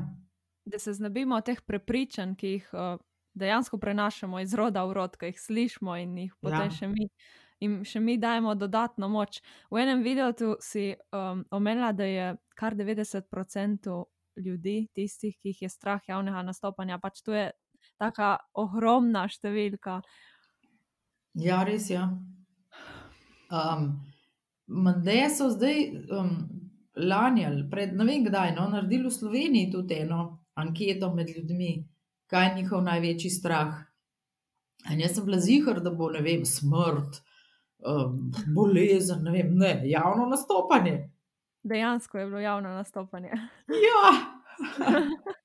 Da 0.65 0.79
se 0.79 0.93
znebimo 0.93 1.37
teh 1.41 1.61
prepričanj, 1.61 2.35
ki 2.35 2.47
jih 2.49 2.69
uh, 2.73 2.97
dejansko 3.35 3.77
prenašamo 3.77 4.39
iz 4.39 4.53
roda 4.53 4.81
v 4.85 4.93
rod, 4.93 5.13
ki 5.15 5.25
jih 5.25 5.37
slišimo 5.39 5.93
in 5.95 6.17
jih 6.17 6.33
potem 6.41 6.61
Ja. 6.61 6.69
še 6.71 6.87
mi. 6.87 7.09
In 7.61 7.83
še 7.83 7.99
mi 7.99 8.17
dajemo 8.17 8.55
dodatno 8.55 9.07
moč. 9.07 9.41
V 9.69 9.77
enem 9.77 10.01
videu 10.01 10.33
si 10.59 10.95
um, 11.13 11.45
omenila, 11.51 11.91
da 11.91 12.03
je 12.03 12.27
kar 12.55 12.73
90% 12.73 14.05
ljudi, 14.37 14.87
tistih, 14.91 15.35
ki 15.37 15.49
jih 15.49 15.61
je 15.61 15.69
strah 15.69 16.01
javnega 16.07 16.41
nastopanja, 16.41 16.97
pač 16.97 17.21
to 17.21 17.33
je 17.33 17.51
tako 17.99 18.37
ogromna 18.55 19.27
številka. 19.27 20.01
Ja, 21.35 21.63
res 21.63 21.89
je. 21.89 21.95
Ja. 21.95 22.09
Um, 23.51 23.99
Mende 24.69 25.29
so 25.33 25.49
zdaj 25.49 25.79
um, 26.13 26.33
lani 26.95 27.45
ali 27.45 27.63
pred 27.69 27.93
ne 27.97 28.05
vem 28.05 28.25
kdaj 28.25 28.53
no, 28.55 28.67
naredili 28.69 29.07
v 29.07 29.13
Sloveniji 29.13 29.71
tudi 29.71 29.97
eno 30.03 30.39
anketo 30.59 31.13
med 31.15 31.29
ljudmi, 31.29 31.87
kaj 32.27 32.47
je 32.47 32.55
njihov 32.55 32.83
največji 32.83 33.29
strah. 33.29 33.79
In 34.91 34.99
jaz 34.99 35.15
sem 35.15 35.25
bila 35.25 35.39
zihar, 35.39 35.79
da 35.83 35.91
bo 35.91 36.09
ne 36.11 36.21
vem, 36.23 36.45
smrt, 36.45 37.19
um, 37.87 38.31
bolezen, 38.55 39.23
ne 39.23 39.31
vem, 39.31 39.55
ne, 39.57 39.73
javno 39.89 40.27
nastopanje. 40.29 41.09
Dejansko 41.63 42.17
je 42.17 42.25
bilo 42.25 42.39
javno 42.39 42.69
nastopanje. 42.69 43.31
Ja, 43.67 44.11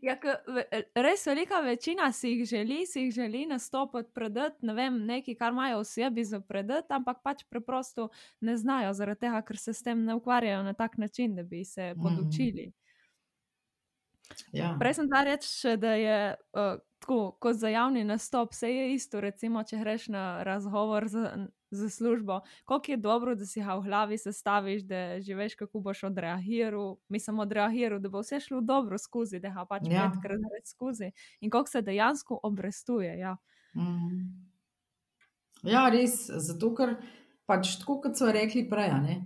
Ja, 0.00 0.14
ve- 0.46 0.64
res 0.96 1.26
velika 1.26 1.60
večina 1.60 2.12
si 2.12 2.28
jih 2.28 2.44
želi, 2.46 2.86
si 2.86 3.00
jih 3.00 3.12
želi 3.12 3.46
nastopiti, 3.46 4.10
predati, 4.14 4.62
ne 4.62 4.74
vem, 4.74 5.06
nekaj, 5.06 5.34
kar 5.34 5.52
imajo 5.52 5.78
v 5.78 5.84
sebi 5.84 6.24
za 6.24 6.40
predati, 6.40 6.86
ampak 6.90 7.22
pač 7.22 7.44
preprosto 7.44 8.08
ne 8.40 8.56
znajo, 8.56 8.92
zaradi 8.92 9.20
tega, 9.20 9.42
ker 9.42 9.58
se 9.58 9.72
s 9.72 9.82
tem 9.82 10.04
ne 10.04 10.14
ukvarjajo 10.14 10.62
na 10.62 10.72
tak 10.74 10.98
način, 10.98 11.34
da 11.34 11.42
bi 11.42 11.64
se 11.64 11.94
Mhm. 11.94 12.02
podučili. 12.02 12.72
ja. 14.52 14.76
Prej 14.78 14.94
sem 14.94 15.08
ta 15.08 15.24
reči, 15.24 15.48
še, 15.50 15.76
da 15.76 15.92
je 15.92 16.18
uh, 16.52 16.60
tako, 16.98 17.18
kot 17.32 17.56
za 17.56 17.68
javni 17.68 18.04
nastop, 18.04 18.52
vse 18.52 18.68
je 18.68 18.94
isto. 18.94 19.20
Recimo, 19.20 19.62
če 19.64 19.78
greš 19.78 20.08
na 20.08 20.42
razgovor 20.42 21.08
za, 21.08 21.48
za 21.70 21.90
službo, 21.90 22.40
koliko 22.64 22.90
je 22.90 22.96
dobro, 22.98 23.34
da 23.34 23.46
si 23.46 23.60
ga 23.60 23.74
v 23.74 23.82
glavi 23.82 24.18
sestaviš, 24.18 24.82
da 24.82 25.20
že 25.20 25.34
veš, 25.34 25.54
kako 25.54 25.80
boš 25.80 26.02
odreagiral. 26.04 26.96
Mislim, 27.08 27.38
odreagiral, 27.38 27.98
da 27.98 28.08
bo 28.08 28.20
vse 28.20 28.40
šlo 28.40 28.60
dobro 28.62 28.98
skozi, 28.98 29.40
da 29.40 29.50
ga 29.50 29.64
pač 29.66 29.82
Ja. 29.82 29.92
petkrat 29.92 30.40
več 30.48 30.68
skozi. 30.68 31.10
In 31.40 31.50
koliko 31.50 31.70
se 31.70 31.82
dejansko 31.82 32.40
obrestuje. 32.42 33.18
Ja. 33.18 33.36
Mhm. 33.74 34.48
Ja, 35.64 35.88
res, 35.90 36.14
zato 36.40 36.70
ker 36.74 36.96
pač 37.46 37.78
tako, 37.80 37.98
kot 38.00 38.16
so 38.16 38.30
rekli 38.30 38.62
prej, 38.70 39.16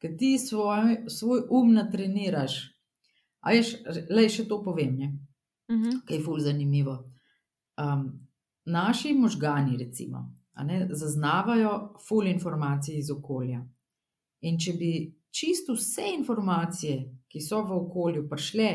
ker 0.00 0.16
ti 0.16 0.38
svoj, 0.38 1.04
svoj 1.08 1.44
um 1.50 1.72
natreniraš. 1.74 2.54
A 3.42 3.52
veš, 3.52 3.74
le 4.10 4.28
še 4.28 4.46
to 4.48 4.60
povem, 4.62 4.96
ne, 4.96 5.08
Mhm. 5.68 6.02
kaj 6.06 6.16
je 6.16 6.22
ful 6.22 6.38
zanimivo. 6.40 6.96
Um, 7.78 8.28
naši 8.66 9.14
možgani, 9.14 9.76
recimo, 9.78 10.24
ne, 10.60 10.88
zaznavajo 10.90 11.94
ful 12.08 12.26
informacij 12.26 12.98
iz 12.98 13.10
okolja. 13.10 13.62
In 14.42 14.58
če 14.58 14.72
bi 14.76 14.92
čisto 15.32 15.76
vse 15.76 16.12
informacije, 16.18 16.98
ki 17.32 17.40
so 17.40 17.62
v 17.64 17.78
okolju, 17.78 18.26
prišle 18.28 18.68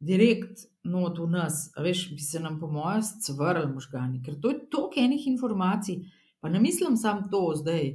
direkt 0.00 0.64
not 0.84 1.18
v 1.18 1.26
nas, 1.28 1.68
veš, 1.76 2.08
bi 2.14 2.22
se 2.22 2.40
nam, 2.40 2.60
po 2.60 2.70
mojem, 2.72 3.02
cvrli 3.24 3.66
možgani, 3.72 4.22
ker 4.24 4.38
to 4.40 4.52
je 4.54 4.60
toliko 4.70 5.00
enih 5.02 5.26
informacij. 5.26 6.00
Pa 6.40 6.48
ne 6.48 6.60
mislim 6.62 6.96
samo 6.96 7.26
to 7.30 7.52
zdaj, 7.58 7.90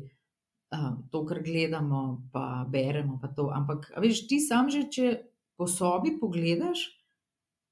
uh, 0.75 0.89
to, 1.11 1.23
kar 1.25 1.39
gledamo, 1.43 2.27
pa 2.33 2.65
beremo, 2.69 3.19
pa. 3.21 3.31
Ampak, 3.55 3.93
veš, 4.03 4.27
ti 4.27 4.41
sam 4.43 4.69
že, 4.69 4.83
če 4.91 5.13
po 5.57 5.67
sobi 5.67 6.17
pogledaš, 6.19 6.83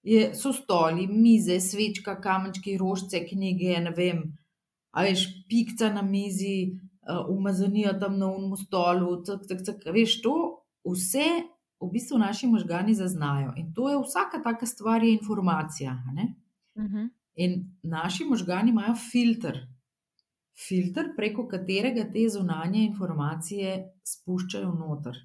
je, 0.02 0.32
so 0.34 0.54
stoli, 0.56 1.06
mize, 1.08 1.60
svečka, 1.62 2.16
kamenčki, 2.22 2.78
rožce, 2.80 3.22
knjige, 3.28 3.76
ne 3.84 3.92
vem, 3.94 4.24
a 4.92 5.04
veš, 5.08 5.26
pikca 5.50 5.92
na 5.94 6.02
mizi, 6.02 6.74
uh, 7.08 7.26
umazanija 7.30 7.94
tam 8.00 8.18
na 8.20 8.28
unmu 8.32 8.58
stolu, 8.58 9.24
tak, 9.24 9.48
tak, 9.50 9.64
tak, 9.66 9.86
veš, 9.94 10.20
to 10.22 10.36
vse 10.88 11.28
v 11.82 11.90
bistvu 11.90 12.20
naši 12.22 12.48
možgani 12.48 12.94
zaznajo. 12.94 13.54
In 13.58 13.74
to 13.74 13.90
je 13.90 13.98
vsaka 14.04 14.42
taka 14.44 14.66
stvar, 14.66 15.04
je 15.04 15.14
informacija. 15.14 15.98
ne. 16.14 16.36
Mhm. 16.78 17.08
In 17.36 17.78
naši 17.84 18.26
možgani 18.26 18.70
imajo 18.70 18.96
filter, 18.96 19.68
filter, 20.68 21.14
preko 21.16 21.48
katerega 21.48 22.04
te 22.14 22.28
zunanje 22.30 22.84
informacije 22.84 23.94
spuščajo 24.04 24.74
noter. 24.74 25.16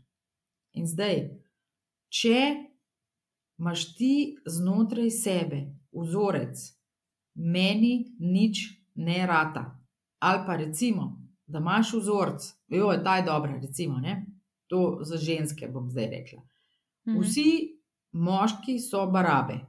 In 0.73 0.87
zdaj, 0.87 1.31
če 2.09 2.39
imaš 3.59 3.97
ti 3.97 4.37
znotraj 4.47 5.11
sebe 5.11 5.61
vzorec, 5.93 6.63
meni 7.35 8.15
nič 8.21 8.63
ne 8.97 9.27
rata, 9.27 9.65
ali 10.19 10.43
pa 10.47 10.57
recimo, 10.57 11.11
da 11.47 11.59
imaš 11.59 11.93
vzorec, 11.95 12.47
jo 12.69 12.91
je 12.93 13.03
ta 13.05 13.17
je 13.17 13.23
dobra, 13.23 13.59
recimo, 13.63 13.99
ne? 13.99 14.27
to 14.67 14.99
za 15.03 15.17
ženske 15.17 15.69
bom 15.69 15.91
zdaj 15.91 16.07
rekla. 16.11 16.43
Mhm. 17.09 17.21
Vsi 17.21 17.51
moški 18.13 18.79
so 18.83 19.07
barabe. 19.07 19.61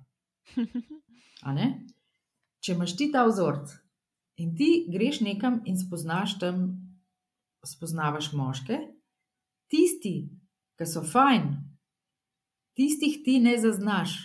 Če 2.64 2.74
imaš 2.74 2.96
ti 2.98 3.12
ta 3.12 3.26
vzorec 3.28 3.76
in 4.42 4.56
ti 4.58 4.88
greš 4.90 5.22
nekam 5.22 5.62
in 5.66 5.78
spoznaš 5.78 6.38
tam, 6.40 6.66
spoznavaš 7.66 8.32
moške, 8.34 8.80
tisti, 9.70 10.30
ki 10.78 10.86
so 10.86 11.04
fajn, 11.04 11.48
tistih 12.78 13.22
ti 13.26 13.40
ne 13.44 13.58
zaznaš. 13.60 14.18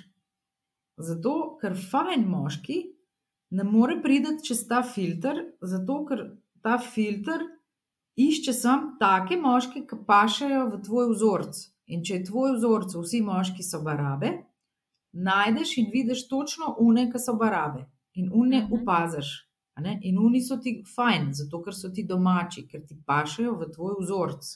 Zato, 1.00 1.56
ker 1.60 1.74
fajn 1.76 2.26
moški 2.28 2.78
ne 3.52 3.64
more 3.68 3.98
priti 4.02 4.38
čez 4.46 4.64
ta 4.68 4.80
filter, 4.82 5.42
zato 5.60 5.98
ker 6.08 6.24
ta 6.64 6.78
filter 6.80 7.44
išče 8.16 8.52
samo 8.52 8.96
take 9.00 9.36
moške, 9.40 9.84
ki 9.88 9.98
pašajo 10.08 10.64
v 10.72 10.80
tvoj 10.86 11.10
vzorec. 11.12 11.60
In 11.92 12.04
če 12.06 12.14
je 12.20 12.24
tvoj 12.30 12.56
vzorec, 12.56 12.94
vsi 12.96 13.20
moški 13.26 13.64
so 13.66 13.82
barabe, 13.84 14.30
najdeš 15.12 15.76
in 15.82 15.90
vidiš 15.92 16.26
točno 16.30 16.74
une, 16.80 17.08
ki 17.12 17.20
so 17.20 17.34
barabe. 17.36 17.86
In 18.14 18.30
une 18.32 18.62
Mhm. 18.64 18.72
opaziš. 18.80 19.48
a 19.74 19.80
ne. 19.80 19.98
In 20.02 20.18
oni 20.18 20.40
so 20.40 20.58
ti 20.60 20.82
fajn, 20.96 21.30
zato 21.32 21.62
ker 21.64 21.72
so 21.74 21.88
ti 21.88 22.04
domači, 22.04 22.66
ker 22.68 22.82
ti 22.86 22.96
pašajo 23.06 23.54
v 23.56 23.70
tvoj 23.72 23.94
vzorec. 24.00 24.50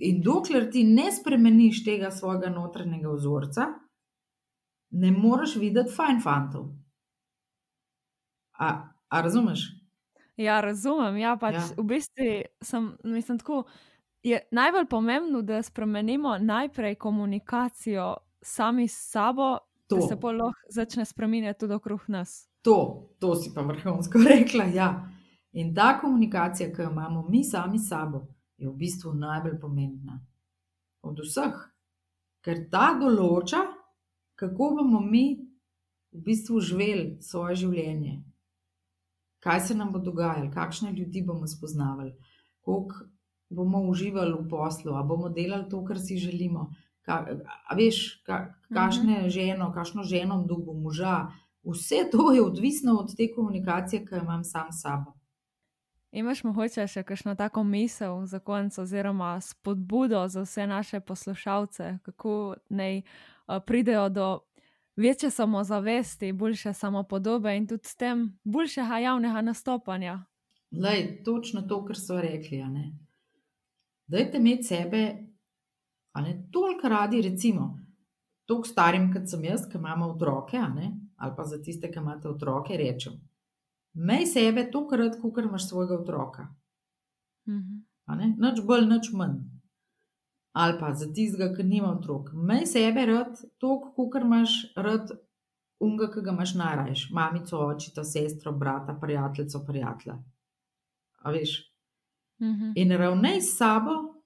In 0.00 0.22
dokler 0.22 0.70
ti 0.72 0.84
ne 0.84 1.12
spremeniš 1.12 1.84
tega 1.84 2.10
svojega 2.10 2.50
notranjega 2.50 3.12
vzorca, 3.16 3.66
ne 4.92 5.10
moreš 5.10 5.56
videti 5.56 5.92
fajn 5.96 6.20
fantov. 6.22 6.68
A, 8.58 8.88
a 9.08 9.20
razumeš? 9.20 9.82
Ja, 10.36 10.60
razumem. 10.60 11.16
Ja, 11.16 11.36
pač 11.36 11.54
Ja. 11.54 11.64
V 11.76 11.84
bistvu 11.84 12.28
sem, 12.60 12.92
mislim, 13.04 13.38
tako, 13.38 13.64
je 14.22 14.40
najbolj 14.50 14.86
pomembno, 14.86 15.42
da 15.42 15.62
spremenimo 15.62 16.38
najprej 16.38 16.94
komunikacijo 16.94 18.16
sami 18.42 18.88
s 18.88 19.10
sabo, 19.10 19.58
To. 19.88 19.96
da 19.96 20.02
se 20.02 20.20
pol 20.20 20.36
lahko 20.36 20.60
začne 20.70 21.04
spremenjati 21.04 21.60
tudi 21.60 21.74
okrog 21.74 22.00
nas. 22.08 22.48
To, 22.62 23.08
to 23.18 23.34
si 23.34 23.50
pa 23.54 23.60
vrhunsko 23.60 24.18
rekla. 24.38 24.64
Ja. 24.64 25.08
In 25.52 25.74
ta 25.74 25.98
komunikacija, 26.00 26.72
ki 26.74 26.82
jo 26.82 26.90
imamo 26.90 27.26
mi 27.28 27.44
sami 27.44 27.78
s 27.78 27.88
sabo, 27.88 28.26
je 28.56 28.68
v 28.68 28.76
bistvu 28.76 29.12
najbolj 29.14 29.58
pomembna 29.60 30.20
od 31.02 31.18
vseh, 31.18 31.58
ker 32.40 32.68
ta 32.70 32.94
določa, 33.00 33.60
kako 34.34 34.70
bomo 34.76 35.00
mi 35.00 35.38
v 36.12 36.20
bistvu 36.26 36.60
živeli 36.60 37.18
svoje 37.22 37.56
življenje, 37.64 38.22
kaj 39.42 39.60
se 39.60 39.74
nam 39.74 39.92
bo 39.92 39.98
dogajalo, 39.98 40.50
kakšne 40.54 40.92
ljudi 40.92 41.22
bomo 41.26 41.46
spoznavali, 41.46 42.14
koliko 42.60 43.06
bomo 43.52 43.82
uživali 43.90 44.32
v 44.32 44.48
poslu, 44.48 44.94
ali 44.94 45.08
bomo 45.08 45.28
delali 45.28 45.68
to, 45.70 45.84
kar 45.84 46.00
si 46.00 46.16
želimo. 46.18 46.70
Ka, 47.02 47.18
a 47.68 47.74
veš, 47.74 48.22
ka, 48.26 48.54
kakšne 48.70 49.26
ženo, 49.30 49.72
kakšno 49.74 50.04
ženo 50.06 50.44
dobo 50.48 50.72
moža. 50.72 51.32
Vse 51.66 52.06
to 52.10 52.32
je 52.32 52.42
odvisno 52.42 52.94
od 53.00 53.16
te 53.16 53.28
komunikacije, 53.34 54.04
ki 54.06 54.14
jo 54.14 54.22
imam 54.22 54.44
sam 54.44 54.70
s 54.72 54.82
sabo. 54.82 55.14
Imaš 56.12 56.44
mogoče 56.44 56.86
še 56.86 57.02
kakšno 57.08 57.34
tako 57.34 57.64
misel 57.64 58.26
za 58.26 58.38
konec, 58.38 58.76
oziroma 58.78 59.40
spodbudo 59.40 60.26
za 60.28 60.42
vse 60.44 60.66
naše 60.66 61.00
poslušalce, 61.00 61.98
kako 62.02 62.54
naj 62.68 62.98
uh, 62.98 63.62
pridejo 63.66 64.08
do 64.08 64.40
večje 64.96 65.30
samozavesti, 65.30 66.32
boljše 66.32 66.72
samopodobe 66.72 67.56
in 67.56 67.66
tudi 67.66 67.88
s 67.88 67.96
tem 67.96 68.38
boljšega 68.44 68.98
javnega 68.98 69.40
nastopanja. 69.40 70.24
Lej, 70.72 71.22
točno 71.24 71.62
to, 71.62 71.84
kar 71.84 71.96
so 71.96 72.20
rekli. 72.20 72.60
Dajte 74.06 74.38
imeti 74.38 74.62
sebe, 74.62 75.16
a 76.12 76.20
ne 76.20 76.48
toliko 76.52 76.88
radi, 76.88 77.22
recimo. 77.22 77.78
tako 78.46 78.68
starim, 78.68 79.12
kot 79.12 79.28
sem 79.30 79.44
jaz, 79.44 79.64
ki 79.70 79.78
imamo 79.78 80.10
otroke, 80.12 80.58
ali 81.16 81.36
pa 81.36 81.44
za 81.44 81.62
tiste, 81.62 81.90
ki 81.92 81.98
imate 81.98 82.28
otroke, 82.28 82.76
rečem: 82.76 83.12
Mej 83.94 84.26
sebe 84.26 84.64
tokrat, 84.72 85.18
kot 85.20 85.44
imaš 85.44 85.68
svojega 85.68 85.98
otroka. 86.00 86.46
Mhm. 87.48 87.82
Noč 88.38 88.60
bolj, 88.66 88.86
noč 88.86 89.10
manj. 89.12 89.40
Ali 90.52 90.78
pa 90.80 90.92
za 90.94 91.08
tistega, 91.12 91.54
ki 91.56 91.64
nima 91.64 91.92
otrok. 91.92 92.32
Mej 92.32 92.66
sebe 92.66 93.06
rad, 93.06 93.40
toliko, 93.58 93.92
kot 93.96 94.22
imaš 94.22 94.56
rad, 94.76 95.12
unga, 95.80 96.10
ki 96.12 96.20
ga 96.24 96.32
imaš 96.32 96.54
najrajš, 96.54 97.10
mamico, 97.10 97.58
očeta, 97.66 98.04
sestro, 98.04 98.52
brata, 98.52 98.94
prijateljico, 99.00 99.64
prijatelja. 99.66 100.18
A 101.22 101.30
veš? 101.30 101.56
Mhm. 102.42 102.72
In 102.76 102.96
ravnaj 102.98 103.40
s 103.40 103.56
sabo 103.56 104.22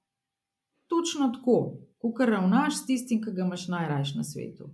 točno 0.87 1.29
tako, 1.35 1.79
kot 1.99 2.29
ravnaš 2.29 2.83
s 2.83 2.87
tistim, 2.87 3.23
ki 3.23 3.33
ga 3.33 3.45
imaš 3.45 3.69
najrajš 3.69 4.15
na 4.15 4.25
svetu. 4.25 4.71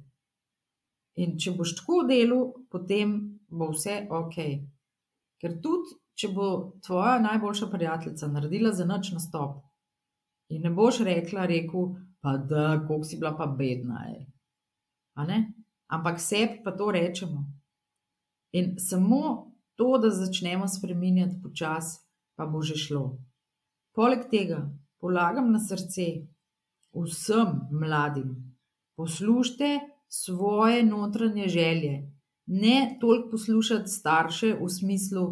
In 1.14 1.36
če 1.38 1.52
boš 1.56 1.74
tako 1.80 2.02
delal, 2.08 2.52
potem 2.70 3.16
bo 3.48 3.68
vse 3.72 4.06
ok. 4.10 4.38
Ker 5.42 5.58
tudi, 5.62 5.96
če 6.14 6.28
bo 6.30 6.48
tvoja 6.86 7.18
najboljša 7.18 7.66
prijateljica 7.72 8.28
naredila 8.30 8.72
za 8.72 8.86
noč 8.86 9.10
nastop 9.12 9.62
in 10.52 10.62
ne 10.62 10.70
boš 10.70 11.00
rekla, 11.06 11.46
rekel, 11.48 11.94
pa 12.22 12.36
da, 12.36 12.84
koliko 12.86 13.08
si 13.08 13.18
bila 13.18 13.32
pa 13.36 13.46
bedna. 13.46 14.04
ej." 14.12 14.26
A 15.14 15.26
ne? 15.26 15.54
Ampak 15.88 16.20
sebi 16.20 16.62
pa 16.64 16.72
to 16.72 16.90
rečemo. 16.90 17.44
In 18.52 18.76
samo 18.78 19.52
to, 19.74 19.98
da 19.98 20.10
začnemo 20.10 20.68
spreminjati 20.68 21.40
počasi, 21.42 21.98
pa 22.36 22.46
bo 22.46 22.62
že 22.62 22.76
šlo. 22.76 23.18
Poleg 23.96 24.28
tega 24.30 24.70
polagam 25.00 25.52
na 25.52 25.60
srce 25.60 26.28
vsem 26.92 27.60
mladim, 27.70 28.36
poslušajte 28.96 29.80
svoje 30.08 30.84
notranje 30.84 31.48
želje. 31.48 32.11
Ne 32.52 32.96
toliko 33.00 33.30
poslušati 33.30 33.88
starše 33.88 34.54
v 34.60 34.68
smislu, 34.68 35.22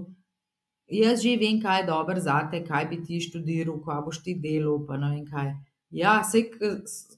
jaz 0.89 1.23
že 1.23 1.37
vem, 1.41 1.59
kaj 1.61 1.81
je 1.81 1.87
dobro 1.87 2.21
zate, 2.21 2.63
kaj 2.65 2.87
bi 2.89 3.01
ti 3.05 3.21
študiral, 3.21 3.81
kaj 3.85 4.01
boš 4.07 4.23
ti 4.25 4.35
delal, 4.41 4.79
pa 4.87 4.97
ne 4.97 5.11
vem 5.15 5.27
kaj. 5.27 5.53
Ja, 5.91 6.21
saj, 6.25 6.47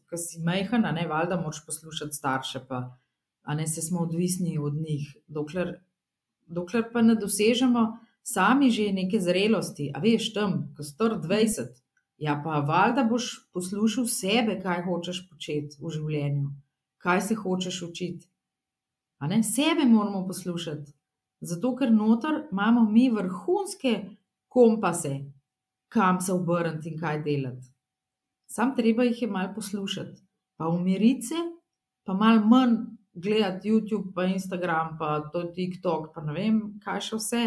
ko 0.09 0.19
si 0.19 0.41
majhen, 0.43 0.83
ne, 0.97 1.05
valjda 1.09 1.37
moraš 1.41 1.61
poslušati 1.67 2.17
starše, 2.17 2.65
pa 2.69 2.81
ne, 3.55 3.67
saj 3.69 3.89
smo 3.91 4.03
odvisni 4.07 4.59
od 4.59 4.75
njih. 4.75 5.07
Dokler, 5.29 5.77
dokler 6.47 6.89
pa 6.93 7.03
ne 7.03 7.15
dosežemo 7.15 7.85
sami 8.23 8.71
že 8.71 8.93
neke 8.93 9.21
zrelosti, 9.21 9.91
a 9.95 10.01
veš, 10.01 10.33
tam, 10.35 10.73
ko 10.77 10.83
si 10.83 10.95
star 10.95 11.19
dvajset, 11.21 11.79
ja, 12.19 12.41
pa 12.45 12.63
valjda 12.67 13.05
boš 13.11 13.31
poslušal 13.55 14.07
sebe, 14.07 14.59
kaj 14.63 14.85
hočeš 14.89 15.25
početi 15.31 15.79
v 15.79 15.95
življenju, 15.95 16.51
kaj 16.99 17.21
se 17.29 17.39
hočeš 17.39 17.83
učiti. 17.91 18.32
Ne, 19.29 19.43
sebe 19.43 19.85
moramo 19.87 20.27
poslušati. 20.27 20.93
Zato, 21.41 21.77
ker 21.77 21.93
noter 21.93 22.49
imamo 22.53 22.85
mi 22.91 23.11
vrhunske 23.11 23.93
kompase, 24.49 25.13
kam 25.89 26.21
se 26.21 26.33
obrniti 26.33 26.89
in 26.89 26.99
kaj 26.99 27.23
delati. 27.23 27.67
Samo 28.47 28.75
treba 28.77 29.03
jih 29.03 29.23
je 29.23 29.29
malo 29.29 29.55
poslušati, 29.55 30.21
pa 30.57 30.69
umiriti 30.69 31.23
se, 31.23 31.41
pa 32.05 32.15
malo 32.15 32.47
manj 32.47 32.77
gledati 33.15 33.71
YouTube, 33.71 34.13
pa 34.15 34.25
Instagram, 34.25 34.97
pa 34.99 35.31
to 35.33 35.43
TikTok, 35.43 36.15
pa 36.15 36.21
ne 36.21 36.33
vem, 36.33 36.61
kaj 36.85 37.01
še 37.01 37.17
vse. 37.17 37.43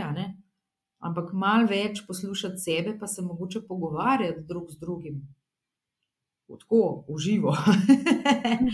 Ampak 1.05 1.33
malo 1.33 1.67
več 1.69 2.05
poslušati 2.07 2.57
sebe, 2.57 2.97
pa 2.99 3.07
se 3.07 3.21
mogoče 3.21 3.65
pogovarjati 3.67 4.45
drug 4.47 4.71
z 4.71 4.79
drugim. 4.79 5.21
Tako, 6.45 7.05
v 7.09 7.17
živo. 7.17 7.55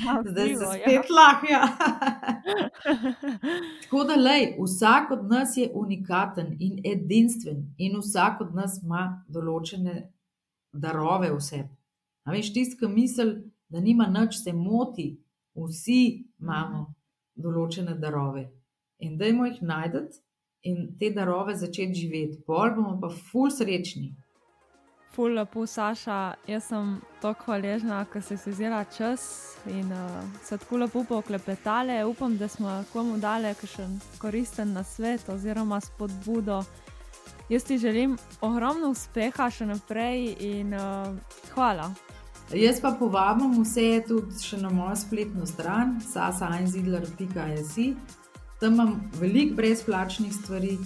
Ja, 0.03 0.19
v 0.19 0.29
Zdaj 0.31 0.55
se 0.55 0.63
ja. 0.63 0.73
spet 0.73 1.09
lahko, 1.09 1.47
ja. 1.49 1.67
Tako 3.83 4.03
da, 4.03 4.15
lej, 4.15 4.55
vsak 4.59 5.11
od 5.11 5.23
nas 5.31 5.57
je 5.57 5.71
unikaten 5.73 6.57
in 6.59 6.81
edinstven, 6.85 7.73
in 7.77 7.95
vsak 7.97 8.41
od 8.41 8.55
nas 8.55 8.81
ima 8.83 9.23
določene 9.27 10.11
darove 10.73 11.31
v 11.31 11.39
sebi. 11.39 11.71
A 12.27 12.35
veš, 12.35 12.51
tisti, 12.53 12.77
ki 12.79 12.91
misli, 12.91 13.39
da 13.71 13.79
nima 13.79 14.07
nič, 14.11 14.43
se 14.43 14.53
moti. 14.53 15.15
Vsi 15.55 16.01
imamo 16.39 16.85
določene 17.35 17.95
darove. 17.99 18.45
In 19.03 19.17
dajmo 19.19 19.47
jih 19.47 19.63
najti 19.67 20.03
in 20.67 20.91
te 20.99 21.09
darove 21.11 21.55
začeti 21.55 22.03
živeti. 22.03 22.43
Pol 22.45 22.75
bomo 22.75 22.99
pa 23.01 23.09
ful 23.09 23.49
srečni. 23.51 24.11
Ful 25.11 25.33
lepo, 25.35 25.65
Saša, 25.67 26.33
jaz 26.47 26.69
sem 26.69 26.93
tako 27.19 27.51
hvaležna, 27.51 28.05
ker 28.13 28.23
si 28.23 28.37
vzela 28.45 28.85
čas 28.97 29.57
in 29.67 29.91
uh, 29.91 30.21
se 30.43 30.57
tako 30.57 30.77
lepo 30.77 31.03
poklepetale. 31.03 32.05
Upam, 32.05 32.37
da 32.37 32.47
smo 32.47 32.83
komu 32.93 33.17
dali 33.17 33.51
kakšen 33.59 33.99
koristen 34.21 34.71
nasvet 34.73 35.29
oziroma 35.29 35.81
spodbudo. 35.81 36.63
Jaz 37.49 37.63
ti 37.63 37.77
želim 37.77 38.15
ogromno 38.41 38.93
uspeha 38.95 39.49
še 39.51 39.67
naprej 39.67 40.35
in 40.39 40.73
uh, 40.73 41.11
hvala. 41.53 41.91
Jaz 42.55 42.79
pa 42.81 42.95
povabim 42.99 43.59
vse 43.65 44.01
tudi 44.07 44.39
še 44.43 44.63
na 44.63 44.71
mojo 44.71 44.95
spletno 44.95 45.45
stran, 45.45 45.97
sasainzidler.js. 46.07 47.75
Tam 48.63 48.73
imam 48.73 48.97
veliko 49.19 49.59
brezplačnih 49.59 50.33
stvari, 50.35 50.77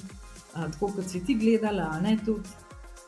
a, 0.53 0.65
tako 0.71 0.95
kot 0.97 1.09
si 1.13 1.21
ti 1.25 1.37
gledala, 1.37 1.91
ne 2.01 2.17
tudi. 2.25 2.64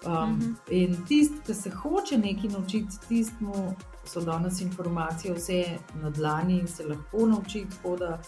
Um, 0.08 0.32
Mhm. 0.32 0.54
In 0.70 1.06
tisti, 1.06 1.38
ki 1.46 1.54
se 1.54 1.70
hoče 1.70 2.18
nekaj 2.18 2.50
naučiti, 2.50 2.98
tistemu 3.08 3.76
so 4.06 4.22
danes 4.22 4.62
informacije 4.62 5.34
vse 5.34 5.66
na 6.02 6.10
dlani 6.10 6.60
in 6.60 6.68
se 6.68 6.84
lahko 6.88 7.26
nauči. 7.26 7.66
Tako 7.70 7.96
da 7.96 8.20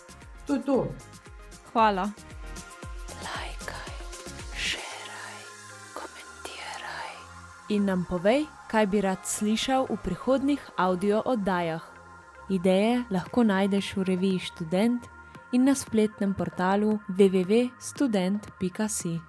to 0.47 0.53
je 0.53 0.61
to. 0.61 0.87
Hvala. 1.73 2.09
Lajkaj, 3.23 3.93
šeraj, 4.55 5.37
komentiraj. 5.93 7.13
In 7.69 7.85
nam 7.85 8.05
povej, 8.09 8.45
kaj 8.67 8.85
bi 8.85 9.01
rad 9.01 9.17
slišal 9.23 9.85
v 9.89 9.97
prihodnih 10.03 10.69
audio 10.77 11.21
oddajah. 11.25 11.81
Ideje 12.49 13.03
lahko 13.11 13.43
najdeš 13.43 13.95
v 13.95 14.03
reviji 14.03 14.39
Student 14.39 15.03
in 15.51 15.63
na 15.63 15.75
spletnem 15.75 16.33
portalu 16.33 16.99
www.student.si. 17.09 19.28